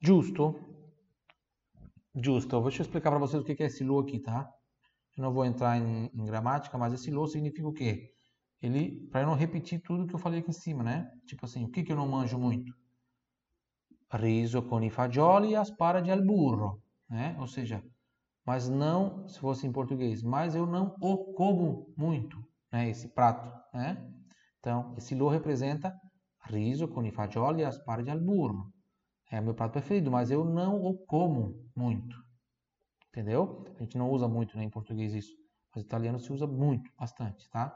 Giusto? 0.00 0.44
Deixa 2.12 2.30
eu 2.80 2.84
explicar 2.84 3.10
para 3.10 3.18
vocês 3.18 3.42
o 3.42 3.44
que 3.44 3.62
é 3.62 3.66
esse 3.66 3.84
lo 3.84 3.98
aqui, 3.98 4.20
tá? 4.20 4.55
Eu 5.16 5.22
não 5.22 5.32
vou 5.32 5.44
entrar 5.44 5.78
em, 5.78 6.10
em 6.14 6.24
gramática, 6.24 6.76
mas 6.76 6.92
esse 6.92 7.10
lo 7.10 7.26
significa 7.26 7.66
o 7.66 7.72
quê? 7.72 8.12
Ele, 8.60 9.08
para 9.10 9.22
eu 9.22 9.26
não 9.26 9.34
repetir 9.34 9.80
tudo 9.80 10.06
que 10.06 10.14
eu 10.14 10.18
falei 10.18 10.40
aqui 10.40 10.50
em 10.50 10.52
cima, 10.52 10.82
né? 10.82 11.10
Tipo 11.26 11.46
assim, 11.46 11.64
o 11.64 11.70
que, 11.70 11.82
que 11.82 11.92
eu 11.92 11.96
não 11.96 12.08
manjo 12.08 12.38
muito? 12.38 12.74
Riso 14.12 14.62
con 14.62 14.82
i 14.82 14.90
fagioli 14.90 15.50
e 15.50 15.56
asparagi 15.56 16.10
al 16.10 16.24
burro, 16.24 16.82
né? 17.08 17.36
Ou 17.38 17.46
seja, 17.46 17.82
mas 18.44 18.68
não, 18.68 19.26
se 19.28 19.38
fosse 19.38 19.66
em 19.66 19.72
português, 19.72 20.22
mas 20.22 20.54
eu 20.54 20.66
não 20.66 20.94
o 21.00 21.32
como 21.34 21.92
muito, 21.96 22.36
né? 22.72 22.88
Esse 22.88 23.08
prato, 23.08 23.50
né? 23.74 24.06
Então, 24.60 24.94
esse 24.96 25.14
lo 25.14 25.28
representa 25.28 25.94
riso 26.44 26.88
con 26.88 27.04
i 27.06 27.10
fagioli 27.10 27.62
e 27.62 27.64
asparagi 27.64 28.10
al 28.10 28.20
burro. 28.20 28.72
É 29.30 29.40
o 29.40 29.42
meu 29.42 29.54
prato 29.54 29.72
preferido, 29.72 30.10
mas 30.10 30.30
eu 30.30 30.44
não 30.44 30.80
o 30.82 30.96
como 31.06 31.68
muito. 31.74 32.25
Entendeu? 33.16 33.64
A 33.78 33.82
gente 33.82 33.96
não 33.96 34.10
usa 34.10 34.28
muito 34.28 34.58
né, 34.58 34.64
em 34.64 34.68
português 34.68 35.14
isso. 35.14 35.34
Mas 35.74 35.82
italiano 35.82 36.18
se 36.18 36.30
usa 36.30 36.46
muito, 36.46 36.90
bastante, 36.98 37.48
tá? 37.48 37.74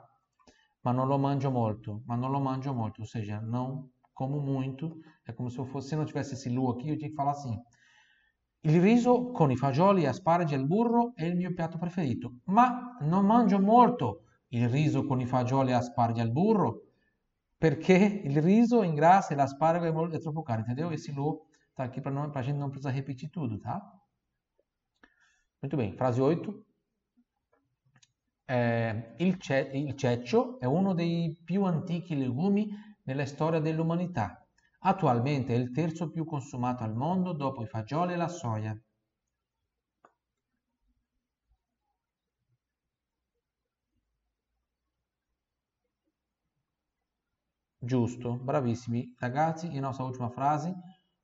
Ma 0.85 0.93
non 0.93 1.09
lo 1.09 1.19
mangio 1.19 1.51
molto. 1.51 2.03
Ma 2.05 2.15
non 2.15 2.31
lo 2.31 2.41
mangio 2.41 2.75
molto. 2.75 3.01
Ou 3.01 3.07
seja, 3.07 3.41
não 3.41 3.89
como 4.13 4.39
muito. 4.39 5.01
É 5.27 5.33
como 5.33 5.49
se 5.49 5.59
eu 5.59 5.65
fosse, 5.65 5.89
se 5.89 5.97
não 5.97 6.05
tivesse 6.05 6.35
esse 6.35 6.51
lu 6.51 6.69
aqui, 6.69 6.91
eu 6.91 6.99
tinha 6.99 7.09
que 7.09 7.17
falar 7.17 7.31
assim. 7.31 7.59
Il 8.65 8.83
riso 8.83 9.33
con 9.33 9.51
i 9.51 9.57
fagioli, 9.57 10.05
asparagi 10.05 10.53
e 10.55 10.59
il 10.59 10.67
burro 10.67 11.13
è 11.15 11.25
il 11.25 11.37
mio 11.37 11.55
piatto 11.55 11.79
preferito. 11.79 12.41
Ma 12.49 12.99
non 13.01 13.25
mangio 13.25 13.59
molto 13.59 14.25
il 14.49 14.69
riso 14.69 15.07
con 15.07 15.23
i 15.23 15.27
fagioli, 15.27 15.73
asparagi 15.73 16.21
e 16.21 16.25
il 16.25 16.33
burro 16.33 16.83
perché 17.57 17.97
il 18.25 18.43
riso 18.43 18.83
ingrassa 18.83 19.33
e 19.33 19.37
l'asparago 19.37 19.87
é, 19.87 20.17
é 20.17 20.19
troppo 20.19 20.43
caro, 20.43 20.61
entendeu? 20.61 20.93
Esse 20.93 21.13
lo 21.13 21.47
tá 21.75 21.85
aqui 21.85 22.03
para 22.03 22.13
a 22.13 22.43
gente 22.43 22.59
não 22.59 22.69
precisar 22.69 22.91
repetir 22.91 23.31
tudo, 23.31 23.59
tá? 23.59 23.81
Muito 25.63 25.77
bem, 25.77 25.95
frase 25.95 26.21
8. 26.23 26.65
Eh, 28.47 29.15
il, 29.19 29.39
ce 29.39 29.71
il 29.75 29.95
ceccio 29.95 30.59
è 30.59 30.65
uno 30.65 30.95
dei 30.95 31.37
più 31.45 31.65
antichi 31.65 32.17
legumi 32.17 32.69
nella 33.05 33.27
storia 33.27 33.61
dell'umanità. 33.61 34.47
Attualmente 34.81 35.55
è 35.55 35.59
il 35.59 35.71
terzo 35.71 36.11
più 36.11 36.25
consumato 36.25 36.83
al 36.83 36.95
mondo 36.95 37.33
dopo 37.33 37.63
i 37.63 37.67
fagioli 37.67 38.15
e 38.15 38.17
la 38.17 38.29
soia. 38.29 38.75
Giusto, 47.79 48.37
bravissimi 48.39 49.15
ragazzi. 49.19 49.71
E 49.71 49.81
nostra 49.81 50.05
ultima 50.05 50.31
frase. 50.31 50.75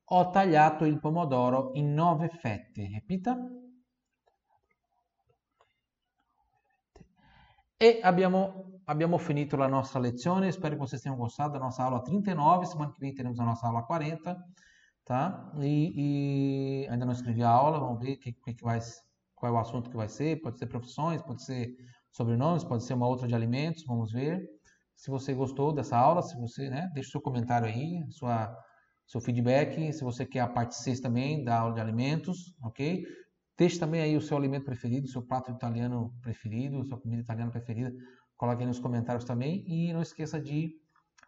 Ho 0.09 0.29
tagliato 0.29 0.85
il 0.85 0.99
pomodoro 0.99 1.71
in 1.73 1.93
nove 1.95 2.29
fette. 2.29 2.87
Repita. 2.89 3.35
E 7.79 7.99
abbiamo, 8.01 8.81
abbiamo 8.85 9.19
finito 9.19 9.55
la 9.55 9.67
nostra 9.67 9.99
lezione. 9.99 10.51
Spero 10.51 10.75
que 10.75 10.81
vocês 10.81 10.99
tenham 10.99 11.15
gostado 11.15 11.53
da 11.53 11.59
nossa 11.59 11.83
aula 11.83 12.01
39. 12.01 12.65
Semana 12.65 12.91
que 12.91 12.99
vem 12.99 13.13
teremos 13.13 13.39
a 13.39 13.45
nossa 13.45 13.67
aula 13.67 13.83
40. 13.83 14.35
Tá? 15.05 15.51
E, 15.59 15.93
e 16.83 16.87
ainda 16.89 17.05
não 17.05 17.13
escrevi 17.13 17.43
a 17.43 17.49
aula. 17.49 17.79
Vamos 17.79 17.99
ver 18.03 18.17
que, 18.17 18.33
que 18.33 18.63
vai, 18.63 18.79
qual 19.35 19.53
é 19.53 19.55
o 19.55 19.59
assunto 19.59 19.91
que 19.91 19.95
vai 19.95 20.07
ser. 20.07 20.41
Pode 20.41 20.57
ser 20.57 20.65
profissões, 20.65 21.21
pode 21.21 21.43
ser 21.43 21.75
sobrenomes, 22.11 22.63
pode 22.63 22.83
ser 22.83 22.95
uma 22.95 23.07
outra 23.07 23.27
de 23.27 23.35
alimentos. 23.35 23.85
Vamos 23.85 24.11
ver. 24.11 24.41
Se 24.95 25.11
você 25.11 25.35
gostou 25.35 25.71
dessa 25.71 25.95
aula, 25.95 26.23
se 26.23 26.35
você, 26.35 26.71
né, 26.71 26.89
deixe 26.95 27.11
seu 27.11 27.21
comentário 27.21 27.67
aí, 27.67 28.03
sua, 28.09 28.57
seu 29.05 29.21
feedback. 29.21 29.93
Se 29.93 30.03
você 30.03 30.25
quer 30.25 30.39
a 30.39 30.47
parte 30.47 30.75
6 30.75 30.99
também 30.99 31.43
da 31.43 31.59
aula 31.59 31.75
de 31.75 31.79
alimentos, 31.79 32.55
ok? 32.63 33.05
Deixe 33.57 33.79
também 33.79 34.01
aí 34.01 34.15
o 34.15 34.21
seu 34.21 34.37
alimento 34.37 34.65
preferido, 34.65 35.07
seu 35.07 35.21
prato 35.21 35.51
italiano 35.51 36.13
preferido, 36.21 36.83
sua 36.85 36.99
comida 36.99 37.21
italiana 37.21 37.51
preferida. 37.51 37.91
Coloque 38.37 38.61
aí 38.61 38.67
nos 38.67 38.79
comentários 38.79 39.25
também. 39.25 39.63
E 39.67 39.91
não 39.91 40.01
esqueça 40.01 40.39
de 40.39 40.75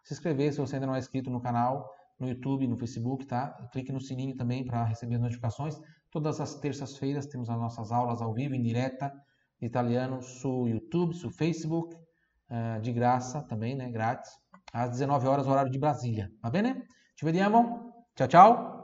se 0.04 0.14
inscrever 0.14 0.52
se 0.52 0.60
você 0.60 0.76
ainda 0.76 0.86
não 0.86 0.94
é 0.94 0.98
inscrito 0.98 1.28
no 1.28 1.40
canal, 1.40 1.90
no 2.18 2.28
YouTube, 2.28 2.68
no 2.68 2.76
Facebook, 2.76 3.26
tá? 3.26 3.50
Clique 3.72 3.90
no 3.92 4.00
sininho 4.00 4.36
também 4.36 4.64
para 4.64 4.84
receber 4.84 5.16
as 5.16 5.20
notificações. 5.20 5.80
Todas 6.10 6.40
as 6.40 6.54
terças-feiras 6.54 7.26
temos 7.26 7.50
as 7.50 7.58
nossas 7.58 7.90
aulas 7.90 8.22
ao 8.22 8.32
vivo, 8.32 8.54
em 8.54 8.62
direta, 8.62 9.12
de 9.60 9.66
italiano, 9.66 10.20
no 10.44 10.68
YouTube, 10.68 11.14
no 11.22 11.30
Facebook 11.30 11.96
uh, 11.96 12.80
de 12.80 12.92
graça 12.92 13.42
também, 13.42 13.74
né? 13.74 13.90
Grátis, 13.90 14.30
às 14.72 14.90
19 14.90 15.26
horas, 15.26 15.46
horário 15.48 15.70
de 15.70 15.78
Brasília. 15.78 16.30
Va 16.42 16.50
bene? 16.50 16.84
Ci 17.16 17.24
vediamo. 17.24 18.04
Ciao 18.16 18.28
ciao. 18.28 18.79